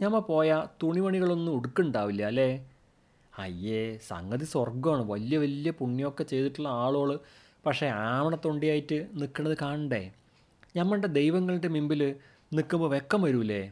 [0.00, 2.50] ഞമ്മ പോയ തുണിമണികളൊന്നും ഉടുക്കുണ്ടാവില്ല അല്ലേ?
[3.38, 7.18] അയ്യേ സംഗതി സ്വർഗമാണ് വലിയ വലിയ പുണ്യമൊക്കെ ചെയ്തിട്ടുള്ള ആളുകൾ
[7.66, 10.12] പക്ഷേ ആവണത്തൊണ്ടിയായിട്ട് നിൽക്കുന്നത് കാണണ്ടേ?
[10.76, 12.02] ഞമ്മളുടെ ദൈവങ്ങളുടെ മുമ്പിൽ
[12.52, 13.62] നിൽക്കുമ്പോൾ വെക്കം വരൂലേ?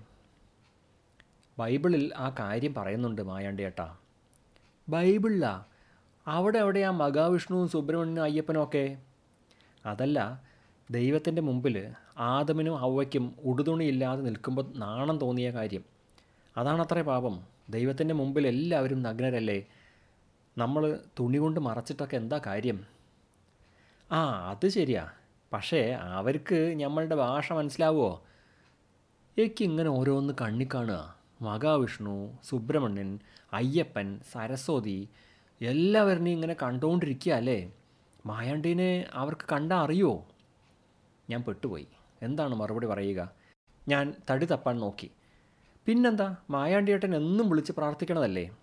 [1.59, 3.97] ബൈബിളിൽ ആ കാര്യം പറയുന്നുണ്ട് മായാണ്ടി ഏട്ടാ.
[4.89, 5.65] ബൈബിളിലാ
[6.27, 8.99] അവിടെ അവിടെ ആ മഹാവിഷ്ണുവും സുബ്രഹ്മണ്യനും അയ്യപ്പനും ഒക്കെ?
[9.87, 10.43] അതല്ല
[10.91, 15.85] ദൈവത്തിന്റെ മുമ്പിൽ ആദമിനും അവയ്ക്കും ഉടുതുണിയില്ലാതെ നിൽക്കുമ്പോൾ നാണം തോന്നിയ കാര്യം.
[16.57, 17.47] അതാണത്രേ പാപം.
[17.71, 19.67] ദൈവത്തിന്റെ മുമ്പിൽ എല്ലാവരും നഗ്നരല്ലേ?
[20.59, 22.87] നമ്മൾ തുണി കൊണ്ട് മറച്ചിട്ടൊക്കെ എന്താ കാര്യം?
[24.13, 25.11] ആ അത് ശരിയാ.
[25.53, 28.23] പക്ഷേ അവർക്ക് നമ്മളുടെ ഭാഷ മനസ്സിലാവുമോ
[29.39, 31.16] എനിക്ക് ഇങ്ങനെ ഓരോന്ന് കണ്ണി കാണുക?
[31.43, 33.19] മഹാവിഷ്ണു സുബ്രഹ്മണ്യൻ
[33.53, 35.09] അയ്യപ്പൻ സരസ്വതി
[35.61, 37.73] എല്ലാവരുടെയും ഇങ്ങനെ കണ്ടുകൊണ്ടിരിക്കുക അല്ലേ?
[38.27, 40.29] മായാണ്ടീനെ അവർക്ക് കണ്ടാൽ അറിയുമോ
[41.31, 41.87] ഞാൻ പെട്ടുപോയി.
[42.23, 43.31] എന്താണ് മറുപടി പറയുക?
[43.89, 45.11] ഞാൻ തടി തപ്പാൻ നോക്കി.
[45.87, 46.37] പിന്നെന്താ?
[46.51, 48.57] മായാണ്ടിയേട്ടൻ എന്നും വിളിച്ച് പ്രാർത്ഥിക്കണതല്ലേ?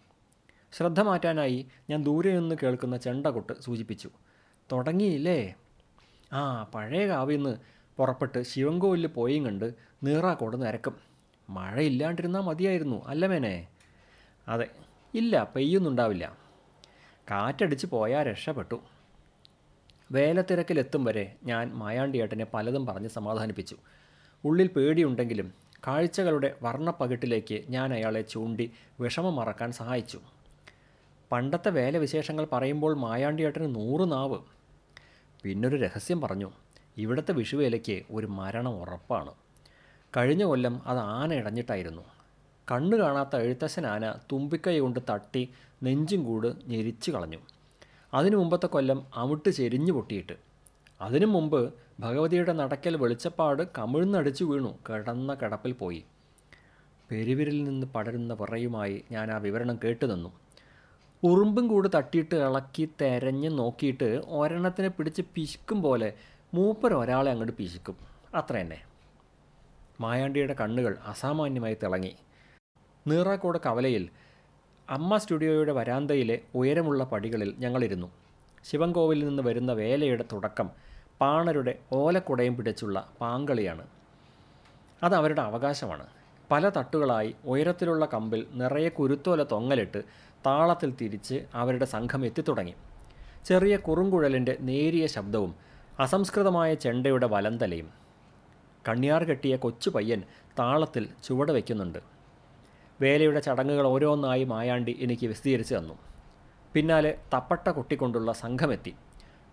[0.72, 4.10] ശ്രദ്ധ മാറ്റാനായി ഞാൻ ദൂരെ നിന്ന് കേൾക്കുന്ന ചെണ്ടകൊട്ട് സൂചിപ്പിച്ചു.
[4.72, 5.56] തുടങ്ങിയില്ലേ?
[6.34, 7.58] ആ പഴയ കാവിന്ന്
[7.98, 11.13] പുറപ്പെട്ട് ശിവൻകോവിലിൽ പോയും കണ്ട് നീറാക്കോട് നിരക്കും.
[11.50, 13.68] മഴയില്ലാണ്ടിരുന്നാൽ മതിയായിരുന്നു അല്ല മേനെ?
[14.48, 14.70] അതെ.
[15.14, 16.38] ഇല്ല പെയ്യൊന്നുണ്ടാവില്ല.
[17.32, 18.82] കാറ്റടിച്ച് പോയാൽ രക്ഷപ്പെട്ടു.
[20.12, 23.78] വേലത്തിരക്കിലെത്തും വരെ ഞാൻ മായാണ്ടിയേട്ടനെ പലതും പറഞ്ഞ് സമാധാനിപ്പിച്ചു.
[24.46, 25.54] ഉള്ളിൽ പേടിയുണ്ടെങ്കിലും
[25.88, 30.20] കാഴ്ചകളുടെ വർണപ്പകിട്ടിലേക്ക് ഞാൻ അയാളെ ചൂണ്ടി വിഷമം മറക്കാൻ സഹായിച്ചു.
[31.32, 34.40] പണ്ടത്തെ വേല വിശേഷങ്ങൾ പറയുമ്പോൾ മായാണ്ടിയേട്ടന് നൂറ് നാവ്.
[35.44, 36.52] പിന്നൊരു രഹസ്യം പറഞ്ഞു
[36.98, 39.34] ഇവിടുത്തെ വിഷുവേലയ്ക്ക് ഒരു മരണം ഉറപ്പാണ്.
[40.18, 42.04] കഴിഞ്ഞ കൊല്ലം അത് ആന ഇടഞ്ഞിട്ടായിരുന്നു.
[42.72, 45.50] കണ്ണു കാണാത്ത എഴുത്തച്ഛൻ ആന തുമ്പിക്കൈ കൊണ്ട് തട്ടി
[45.84, 47.40] നെഞ്ചും കൂട് ഞെരിച്ചു കളഞ്ഞു.
[48.14, 50.36] അതിനു മുമ്പത്തെ കൊല്ലം അമുട്ട് ചെരിഞ്ഞു പൊട്ടിയിട്ട്.
[51.02, 56.04] അതിനു മുമ്പ് ഭഗവതിയുടെ നടക്കൽ വെളിച്ചപ്പാട് കമിഴ്ന്നടിച്ചു വീണു കിടന്ന കിടപ്പിൽ പോയി.
[57.12, 60.32] പെരുവിരിൽ നിന്ന് പടരുന്ന പുറയുമായി ഞാൻ ആ വിവരണം കേട്ടു നിന്നു
[61.24, 66.14] ഉറുമ്പും കൂട് തട്ടിയിട്ട് ഇളക്കി തെരഞ്ഞ് നോക്കിയിട്ട് ഒരെണ്ണത്തിനെ പിടിച്ച് പിശുക്കും പോലെ
[66.54, 67.96] മൂപ്പർ ഒരാളെ അങ്ങോട്ട് പിശുക്കും.
[68.36, 68.80] അത്ര തന്നെ
[70.02, 72.16] മായാണ്ടിയുടെ കണ്ണുകൾ അസാമാന്യമായി തിളങ്ങി.
[73.08, 74.10] നീറാക്കോട് കവലയിൽ
[74.90, 78.12] അമ്മ സ്റ്റുഡിയോയുടെ വരാന്തയിലെ ഉയരമുള്ള പടികളിൽ ഞങ്ങളിരുന്നു.
[78.66, 80.70] ശിവൻകോവിലിൽ നിന്ന് വരുന്ന വേലയുടെ തുടക്കം
[81.22, 83.88] പാണരുടെ ഓലക്കുടയും പിടിച്ചുള്ള പാങ്കളിയാണ്.
[85.04, 86.08] അത് അവരുടെ അവകാശമാണ്.
[86.52, 90.04] പല തട്ടുകളായി ഉയരത്തിലുള്ള കമ്പിൽ നിറയെ കുരുത്തോല തൊങ്ങലിട്ട്
[90.46, 92.74] താളത്തിൽ തിരിച്ച് അവരുടെ സംഘം എത്തിത്തുടങ്ങി.
[93.46, 95.56] ചെറിയ കുറുങ്കുഴലിന്റെ നേരിയ ശബ്ദവും
[96.00, 98.03] അസംസ്കൃതമായ ചെണ്ടയുടെ വലന്തലയും
[98.88, 100.24] കണ്ണിയാർ കെട്ടിയ കൊച്ചു പയ്യൻ
[100.60, 102.00] താളത്തിൽ ചുവട് വയ്ക്കുന്നുണ്ട്.
[103.02, 105.96] വേലയുടെ ചടങ്ങുകൾ ഓരോന്നായി മായാണ്ടി എനിക്ക് വിശദീകരിച്ചു തന്നു.
[106.74, 108.94] പിന്നാലെ തപ്പട്ട കൊട്ടിക്കൊണ്ടുള്ള സംഘമെത്തി.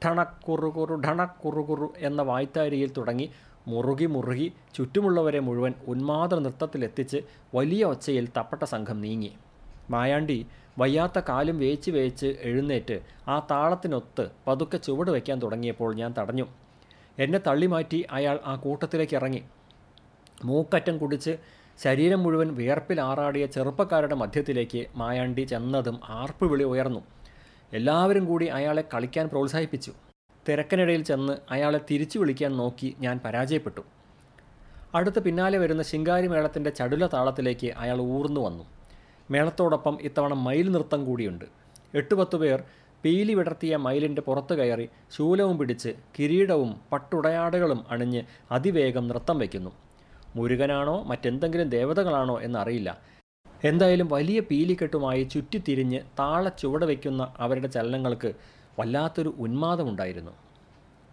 [0.05, 3.31] ഠണക്കുറുകുറു ഠണക്കുറുകുറു എന്ന വായ്ത്താരിയിൽ തുടങ്ങി
[3.69, 7.19] മുറുകി മുറുകി ചുറ്റുമുള്ളവരെ മുഴുവൻ ഉന്മാദ നൃത്തത്തിലെത്തിച്ച്
[7.55, 9.33] വലിയ ഒച്ചയിൽ തപ്പട്ട സംഘം നീങ്ങി.
[9.91, 10.47] മായാണ്ടി
[10.79, 16.47] വയ്യാത്ത കാലും വേച്ച് വേച്ച് എഴുന്നേറ്റ് ആ താളത്തിനൊത്ത് പതുക്കെ ചുവട് വയ്ക്കാൻ തുടങ്ങിയപ്പോൾ ഞാൻ തടഞ്ഞു.
[17.19, 19.45] എന്നെ തള്ളിമാറ്റി അയാൾ ആ കൂട്ടത്തിലേക്ക് ഇറങ്ങി.
[20.45, 21.37] മൂക്കറ്റം കുടിച്ച്
[21.83, 27.01] ശരീരം മുഴുവൻ വിയർപ്പിൽ ആറാടിയ ചെറുപ്പക്കാരുടെ മധ്യത്തിലേക്ക് മായാണ്ടി ചെന്നതും ആർപ്പ് വിളി ഉയർന്നു.
[27.73, 29.93] എല്ലാവരും കൂടി അയാളെ കളിക്കാൻ പ്രോത്സാഹിപ്പിച്ചു.
[30.49, 33.81] തിരക്കിനിടയിൽ ചെന്ന് അയാളെ തിരിച്ചു വിളിക്കാൻ നോക്കി ഞാൻ പരാജയപ്പെട്ടു.
[34.95, 38.65] അടുത്ത് പിന്നാലെ വരുന്ന ശിങ്കാരി മേളത്തിന്റെ ചടുല താളത്തിലേക്ക് അയാൾ ഊർന്നു വന്നു.
[39.31, 41.45] മേളത്തോടൊപ്പം ഇത്തവണ മയിൽ നൃത്തം കൂടിയുണ്ട്.
[41.95, 42.63] എട്ട് പത്ത് പേർ
[43.05, 49.71] പീലി വിടർത്തിയ മയിലിന്റെ പുറത്തു കയറി ശൂലവും പിടിച്ച് കിരീടവും പട്ടുടയാടുകളും അണിഞ്ഞ് അതിവേഗം നൃത്തം വയ്ക്കുന്നു.
[50.37, 52.99] മുരുകനാണോ മറ്റെന്തെങ്കിലും ദേവതകളാണോ എന്നറിയില്ല.
[53.65, 58.35] എന്തായാലും വലിയ പീലിക്കെട്ടുമായി ചുറ്റിത്തിരിഞ്ഞ് താള ചുവട് വയ്ക്കുന്ന അവരുടെ ചലനങ്ങൾക്ക്
[58.79, 60.31] വല്ലാത്തൊരു ഉന്മാദമുണ്ടായിരുന്നു.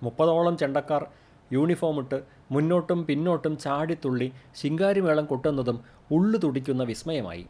[0.04, 1.06] മുപ്പതോളം ചെണ്ടക്കാർ
[1.54, 5.80] യൂണിഫോമിട്ട് മുന്നോട്ടും പിന്നോട്ടും ചാടിത്തുള്ളി ശിങ്കാരിമേളം കൊട്ടുന്നതും
[6.12, 7.45] ഉള്ളു തുടിക്കുന്ന വിസ്മയമായി.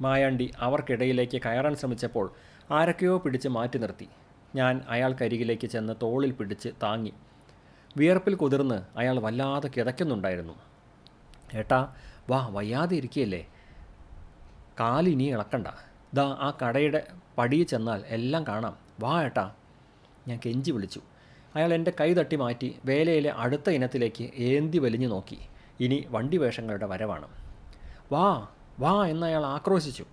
[0.00, 2.30] മായാണ്ടി അവർക്കിടയിലേക്ക് കയറാൻ ശ്രമിച്ചപ്പോൾ
[2.70, 4.08] ആരൊക്കെയോ പിടിച്ച് മാറ്റി നിർത്തി.
[4.54, 7.12] ഞാൻ അയാൾക്കരികിലേക്ക് ചെന്ന് തോളിൽ പിടിച്ച് താങ്ങി.
[7.96, 10.54] വിയർപ്പിൽ കുതിർന്ന് അയാൾ വല്ലാതെ കിതയ്ക്കുന്നുണ്ടായിരുന്നു
[11.54, 11.94] ഏട്ടാ
[12.30, 13.46] വാ വയ്യാതെ ഇരിക്കുകയല്ലേ
[14.80, 15.66] കാലിനി ഇളക്കണ്ട.
[16.14, 17.06] ദാ ആ കടയുടെ
[17.38, 18.76] പടിയിൽ ചെന്നാൽ എല്ലാം കാണാം.
[19.00, 19.52] വാ ഏട്ടാ.
[20.28, 21.00] ഞാൻ കെഞ്ചി വിളിച്ചു.
[21.54, 25.38] അയാൾ എന്റെ കൈ തട്ടി മാറ്റി വേലയിലെ അടുത്ത ഇനത്തിലേക്ക് ഏന്തി വലിഞ്ഞു നോക്കി.
[25.80, 27.28] ഇനി വണ്ടി വേഷങ്ങളുടെ വരവാണ്.
[28.12, 28.48] വാ
[28.78, 30.04] വാ എന്നയാൾ ആക്രോശിച്ചു.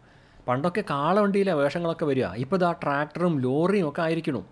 [0.48, 2.26] പണ്ടൊക്കെ കാളവണ്ടിയിലെ വേഷങ്ങളൊക്കെ വരിക.
[2.26, 4.46] ഇപ്പോൾ ദാ ട്രാക്ടറും ലോറിയും ഒക്കെ ആയിരിക്കണം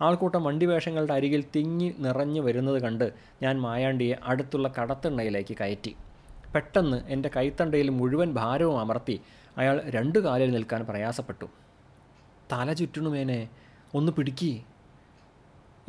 [0.00, 5.96] ആൾക്കൂട്ടം വണ്ടി വേഷങ്ങളുടെ അരികിൽ തിങ്ങി നിറഞ്ഞു വരുന്നത് കണ്ട് ഞാൻ മായാണ്ടിയെ അടുത്തുള്ള കടത്തെണ്ണയിലേക്ക് കയറ്റി.
[6.54, 9.20] പെട്ടെന്ന് എന്റെ കൈത്തണ്ടയിൽ മുഴുവൻ ഭാരവും അമർത്തി
[9.58, 11.46] അയാൾ രണ്ടു കാലിൽ നിൽക്കാൻ പ്രയാസപ്പെട്ടു.
[12.52, 13.48] തല ചുറ്റണുമേനെ
[13.94, 14.62] ഒന്ന് പിടിക്കി.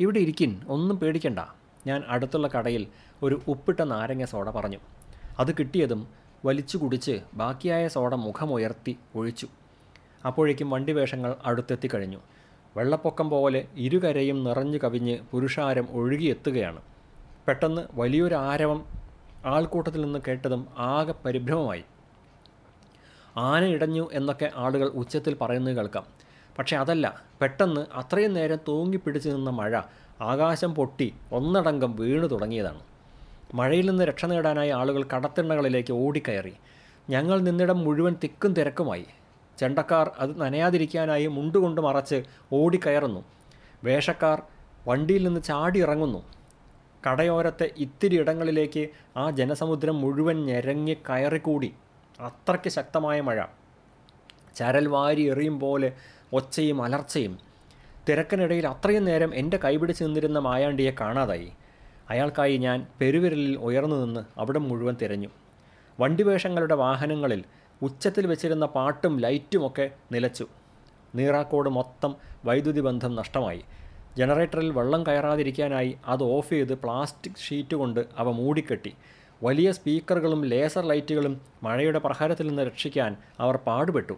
[0.00, 1.38] ഇവിടെ ഇരിക്കിൻ ഒന്നും പേടിക്കണ്ട.
[1.86, 2.86] ഞാൻ അടുത്തുള്ള കടയിൽ
[3.22, 4.78] ഒരു ഉപ്പിട്ട നാരങ്ങ സോഡ പറഞ്ഞു.
[5.38, 9.48] അത് കിട്ടിയതും വലിച്ചു കുടിച്ച് ബാക്കിയായ സോഡ മുഖമുയർത്തി ഒഴിച്ചു.
[10.26, 12.18] അപ്പോഴേക്കും വണ്ടി വേഷങ്ങൾ അടുത്തെത്തി കഴിഞ്ഞു.
[12.76, 16.82] വെള്ളപ്പൊക്കം പോലെ ഇരുകരയും നിറഞ്ഞു കവിഞ്ഞ് പുരുഷാരം ഒഴുകിയെത്തുകയാണ്.
[17.48, 18.84] പെട്ടെന്ന് വലിയൊരു ആരവം
[19.46, 21.84] ആൾക്കൂട്ടത്തിൽ നിന്ന് കേട്ടതും ആകെ പരിഭ്രമമായി.
[23.36, 26.06] ആന ഇടഞ്ഞു എന്നൊക്കെ ആളുകൾ ഉച്ചത്തിൽ പറയുന്നത് കേൾക്കാം.
[26.58, 29.80] പക്ഷേ അതല്ല പെട്ടെന്ന് അത്രയും നേരം തൂങ്ങിപ്പിടിച്ചു നിന്ന മഴ
[30.20, 32.80] ആകാശം പൊട്ടി ഒന്നടങ്കം വീണു തുടങ്ങിയതാണ്.
[33.54, 36.52] മഴയിൽ നിന്ന് രക്ഷ നേടാനായി ആളുകൾ കടത്തിണ്ണകളിലേക്ക് ഓടിക്കയറി.
[37.10, 39.06] ഞങ്ങൾ നിന്നിടം മുഴുവൻ തിക്കും തിരക്കുമായി.
[39.58, 43.24] ചെണ്ടക്കാർ അത് നനയാതിരിക്കാനായി മുണ്ടുകൊണ്ട് മറച്ച് ഓടിക്കയറുന്നു.
[43.84, 44.42] വേഷക്കാർ
[44.88, 46.22] വണ്ടിയിൽ നിന്ന് ചാടി ഇറങ്ങുന്നു.
[47.10, 51.74] കടയോരത്തെ ഇത്തിരി ഇടങ്ങളിലേക്ക് ആ ജനസമുദ്രം മുഴുവൻ ഞെരങ്ങി കയറിക്കൂടി.
[52.20, 53.44] അത്രയ്ക്ക് ശക്തമായ മഴ.
[54.56, 55.92] ചരൽ വാരി എറിയും പോലെ
[56.32, 57.38] ഒച്ചയും അലർച്ചയും.
[58.08, 61.52] തിരക്കിനിടയിൽ അത്രയും നേരം എന്റെ കൈപിടിച്ച് നിന്നിരുന്ന മായാണ്ടിയെ കാണാതായി.
[62.10, 65.28] അയാൾക്കായി ഞാൻ പെരുവിരലിൽ ഉയർന്നു നിന്ന് അവിടെ മുഴുവൻ തിരഞ്ഞു.
[66.00, 67.44] വണ്ടിവേഷങ്ങളുടെ വാഹനങ്ങളിൽ
[67.82, 70.46] ഉച്ചത്തിൽ വെച്ചിരുന്ന പാട്ടും ലൈറ്റുമൊക്കെ നിലച്ചു.
[71.14, 73.64] നീറാക്കോട് മൊത്തം വൈദ്യുതി ബന്ധം നഷ്ടമായി.
[74.18, 78.94] ജനറേറ്ററിൽ വെള്ളം കയറാതിരിക്കാനായി അത് ഓഫ് ചെയ്ത് പ്ലാസ്റ്റിക് ഷീറ്റ് കൊണ്ട് അവ മൂടിക്കെട്ടി.
[79.42, 84.16] വലിയ സ്പീക്കറുകളും ലേസർ ലൈറ്റുകളും മഴയുടെ പ്രഹാരത്തിൽ നിന്ന് രക്ഷിക്കാൻ അവർ പാടുപെട്ടു.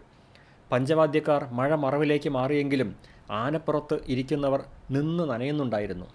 [0.71, 2.95] പഞ്ചവാദ്യക്കാർ മഴ മറവിലേക്ക് മാറിയെങ്കിലും
[3.31, 6.05] ആനപ്പുറത്ത് ഇരിക്കുന്നവർ നിന്ന് നനയുന്നുണ്ടായിരുന്നു.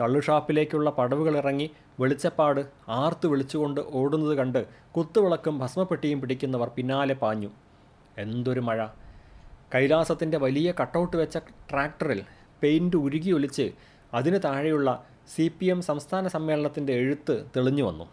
[0.00, 7.48] കള്ളുഷാപ്പിലേക്കുള്ള പടവുകൾ ഇറങ്ങി വെളിച്ചപ്പാട് ആർത്തു വിളിച്ചുകൊണ്ട് ഓടുന്നത് കണ്ട് കുത്തുവിളക്കും ഭസ്മപ്പെട്ടിയും പിടിക്കുന്നവർ പിന്നാലെ പാഞ്ഞു.
[8.18, 8.86] എന്തൊരു മഴ.
[9.74, 11.36] കൈലാസത്തിന്റെ വലിയ കട്ടൗട്ട് വെച്ച
[11.70, 12.22] ട്രാക്ടറിൽ
[12.62, 13.72] പെയിന്റ് ഉരുകി ഒലിച്ച്
[14.14, 18.04] അതിന് താഴെയുള്ള സി പി എം സംസ്ഥാന സമ്മേളനത്തിന്റെ എഴുത്ത് തെളിഞ്ഞു വന്നു.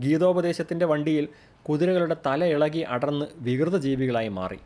[0.00, 1.28] ഗീതോപദേശത്തിന്റെ വണ്ടിയിൽ
[1.68, 4.58] കുതിരകളുടെ തല ഇളകി അടർന്ന് വികൃത ജീവികളായി മാറി.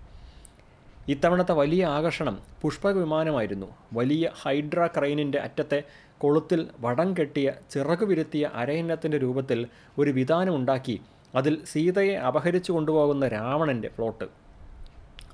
[1.09, 5.83] ഇത്തവണത്തെ വലിയ ആകർഷണം പുഷ്പക വിമാനമായിരുന്നു വലിയ ഹൈഡ്ര ക്രൈനിന്റെ അറ്റത്തെ
[6.19, 9.67] കൊളുത്തിൽ വടം കെട്ടിയ ചിറകു വിരുത്തിയ അരയന്നത്തിന്റെ രൂപത്തിൽ
[9.99, 11.01] ഒരു വിധാനമുണ്ടാക്കി
[11.35, 14.25] അതിൽ സീതയെ അപഹരിച്ചു കൊണ്ടുപോകുന്ന രാവണന്റെ പ്ലോട്ട്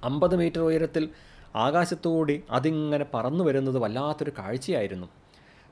[0.05, 1.09] അമ്പത് മീറ്റർ ഉയരത്തിൽ
[1.57, 5.07] ആകാശത്തുകൂടി അതിങ്ങനെ പറന്നു വരുന്നത് വല്ലാത്തൊരു കാഴ്ചയായിരുന്നു.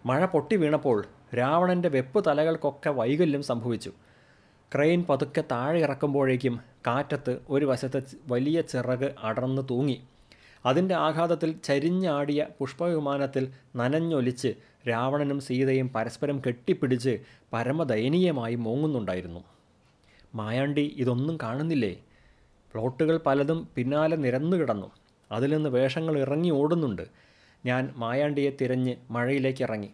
[0.06, 1.04] മഴ പൊട്ടി വീണപ്പോൾ
[1.38, 3.92] രാവണന്റെ വെപ്പ് തലകൾക്കൊക്കെ വൈകല്യം സംഭവിച്ചു.
[4.74, 10.02] ക്രെയിൻ പതുക്കെ താഴെ ഇറക്കുമ്പോഴേക്കും കാറ്റത്ത് ഒരു വശത്തെ വലിയ ചിറക് അടർന്നു തൂങ്ങി.
[10.66, 14.54] അതിന്റെ ആഘാതത്തിൽ ചരിഞ്ഞാടിയ പുഷ്പവിമാനത്തിൽ നനഞ്ഞൊലിച്ച്
[14.88, 17.18] രാവണനും സീതയും പരസ്പരം കെട്ടിപ്പിടിച്ച്
[17.52, 19.40] പരമദയനീയമായി മോങ്ങുന്നുണ്ടായിരുന്നു.
[20.34, 21.96] മായാണ്ടി ഇതൊന്നും കാണുന്നില്ലേ?
[22.72, 24.90] പ്ലോട്ടുകൾ പലതും പിന്നാലെ നിരന്നു കിടന്നു.
[25.32, 27.02] അതിൽ നിന്ന് വേഷങ്ങൾ ഇറങ്ങി ഓടുന്നുണ്ട്.
[27.66, 29.90] ഞാൻ മായാണ്ടിയെ തിരഞ്ഞ് മഴയിലേക്ക് ഇറങ്ങി.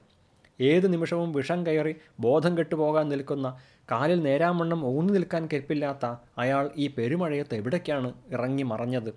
[0.60, 3.56] ഏത് നിമിഷവും വിഷം കയറി ബോധം കെട്ടുപോകാൻ നിൽക്കുന്ന
[3.90, 9.14] കാലിൽ നേരാമണ്ണം ഊന്നു നിൽക്കാൻ കെൽപ്പില്ലാത്ത അയാൾ ഈ പെരുമഴയത്ത് എവിടേക്കാണ് ഇറങ്ങി മറഞ്ഞത്?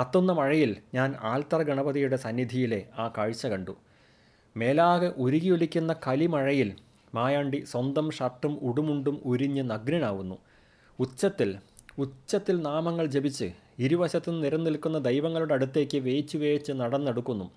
[0.00, 3.76] കത്തുന്ന മഴയിൽ ഞാൻ ആൽത്തറ ഗണപതിയുടെ സന്നിധിയിലെ ആ കാഴ്ച കണ്ടു.
[4.56, 6.72] മേലാകെ ഉരുകിയൊലിക്കുന്ന കലിമഴയിൽ
[7.14, 10.38] മായാണ്ടി സ്വന്തം ഷർട്ടും ഉടുമുണ്ടും ഉരിഞ്ഞ് നഗ്നനാവുന്നു.
[11.00, 11.58] ഉച്ചത്തിൽ
[11.98, 17.50] ഉച്ചത്തിൽ നാമങ്ങൾ ജപിച്ച് ഇരുവശത്തും നിരനിൽക്കുന്ന ദൈവങ്ങളുടെ അടുത്തേക്ക് വേച്ചു വേച്ച് നടന്നെടുക്കുന്നു.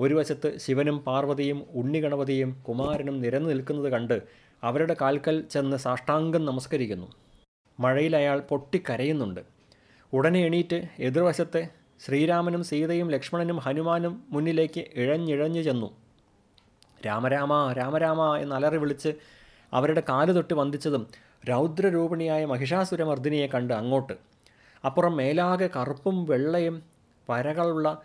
[0.00, 4.22] ഒരു വശത്ത് ശിവനും പാർവതിയും ഉണ്ണിഗണപതിയും കുമാരനും നിരന്നു നിൽക്കുന്നത് കണ്ട്
[4.64, 7.08] അവരുടെ കാൽക്കൽ ചെന്ന് സാഷ്ടാംഗം നമസ്കരിക്കുന്നു.
[7.80, 9.40] മഴയിൽ അയാൾ പൊട്ടിക്കരയുന്നുണ്ട്.
[10.12, 11.68] ഉടനെ എണീറ്റ് എതിർവശത്തെ
[12.00, 16.09] ശ്രീരാമനും സീതയും ലക്ഷ്മണനും ഹനുമാനും മുന്നിലേക്ക് ഇഴഞ്ഞിഴഞ്ഞു ചെന്നു.
[17.06, 19.14] രാമരാമ രാമരാമ എന്ന് അലറി വിളിച്ച്
[19.72, 21.06] അവരുടെ കാൽ തൊട്ട് വന്ദിച്ചതും
[21.48, 24.12] രൗദ്രരൂപിണിയായ മഹിഷാസുരമർദ്ദിനിയെ കണ്ട് അങ്ങോട്ട്.
[24.84, 26.82] അപ്പുറം മേലാകെ കറുപ്പും വെള്ളയും
[27.28, 28.02] പരകളുള്ള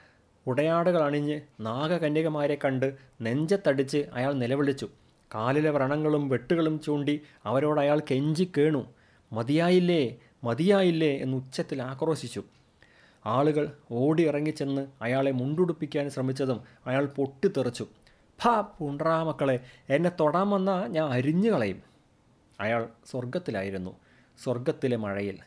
[0.48, 4.90] ഉടയാടുകൾ അണിഞ്ഞ് നാഗകന്യകമാരെ കണ്ട് നെഞ്ചത്തടിച്ച് അയാൾ നിലവിളിച്ചു.
[5.36, 8.86] കാലിലെ വ്രണങ്ങളും വെട്ടുകളും ചൂണ്ടി അവരോട് അയാൾ കെഞ്ചി കേണു.
[9.34, 12.44] മതിയായില്ലേ മതിയായില്ലേ എന്ന് ഉച്ചത്തിൽ ആക്രോശിച്ചു.
[13.26, 17.88] ആളുകൾ ഓടി ഓടിയിറങ്ങിച്ചെന്ന് അയാളെ മുണ്ടുടുപ്പിക്കാൻ ശ്രമിച്ചതും അയാൾ പൊട്ടിത്തെറിച്ചു.
[18.44, 19.60] ഭാ പുണ്ട്രാ മക്കളെ
[19.90, 21.82] എന്നെ തൊടാൻ വന്നാൽ ഞാൻ അരിഞ്ഞു കളയും.
[22.60, 23.96] അയാൾ സ്വർഗത്തിലായിരുന്നു
[24.44, 25.38] സ്വർഗത്തിലെ മഴയിൽ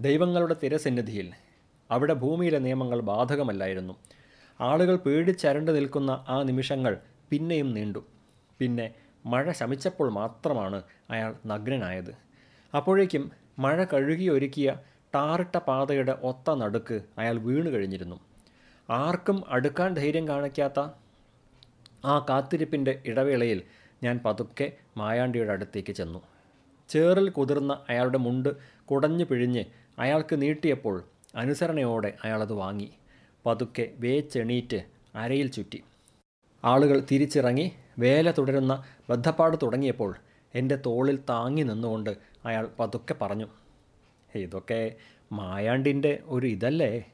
[0.00, 1.32] ദൈവങ്ങളുടെ തിരസന്നിധിയിൽ.
[1.90, 3.94] അവിടെ ഭൂമിയിലെ നിയമങ്ങൾ ബാധകമല്ലായിരുന്നു.
[4.60, 6.98] ആളുകൾ പേടിച്ചരണ്ട് നിൽക്കുന്ന ആ നിമിഷങ്ങൾ
[7.30, 8.04] പിന്നെയും നീണ്ടു.
[8.58, 8.94] പിന്നെ
[9.26, 12.12] മഴ ശമിച്ചപ്പോൾ മാത്രമാണ് അയാൾ നഗ്നനായത്.
[12.76, 14.76] അപ്പോഴേക്കും മഴ കഴുകി ഒരുക്കിയ
[15.14, 18.20] ടാറിട്ട പാതയുടെ ഒത്ത നടുക്ക് അയാൾ വീണു കഴിഞ്ഞിരുന്നു
[18.90, 20.80] ആർക്കും അടുക്കാൻ ധൈര്യം കാണിക്കാത്ത
[22.06, 23.62] ആ കാത്തിരിപ്പിന്റെ ഇടവേളയിൽ
[24.02, 26.20] ഞാൻ പതുക്കെ മായാണ്ടിയുടെ അടുത്തേക്ക് ചെന്നു.
[26.88, 28.50] ചേറിൽ കുതിർന്ന അയാളുടെ മുണ്ട്
[28.84, 29.64] കുടഞ്ഞു പിഴിഞ്ഞ്
[29.98, 30.96] അയാൾക്ക് നീട്ടിയപ്പോൾ
[31.34, 32.88] അനുസരണയോടെ അയാളത് വാങ്ങി.
[33.46, 34.80] പതുക്കെ വേച്ചെണീറ്റ്
[35.14, 35.80] അരയിൽ ചുറ്റി.
[36.64, 37.66] ആളുകൾ തിരിച്ചിറങ്ങി
[37.98, 40.16] വേല തുടരുന്ന ബദ്ധപ്പാട് തുടങ്ങിയപ്പോൾ
[40.54, 42.12] എന്റെ തോളിൽ താങ്ങി നിന്നുകൊണ്ട്
[42.46, 43.48] അയാൾ പതുക്കെ പറഞ്ഞു
[44.34, 44.80] ഇതൊക്കെ
[45.32, 47.04] മായാണ്ടിന്റെ ഒരു ഇതല്ലേ?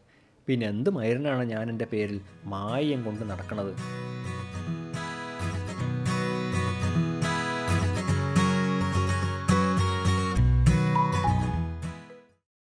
[0.49, 3.73] പിന്നെന്ത് മൈരനാണ് ഞാൻ എന്റെ പേരിൽ മായം കൊണ്ട് നടക്കണത്?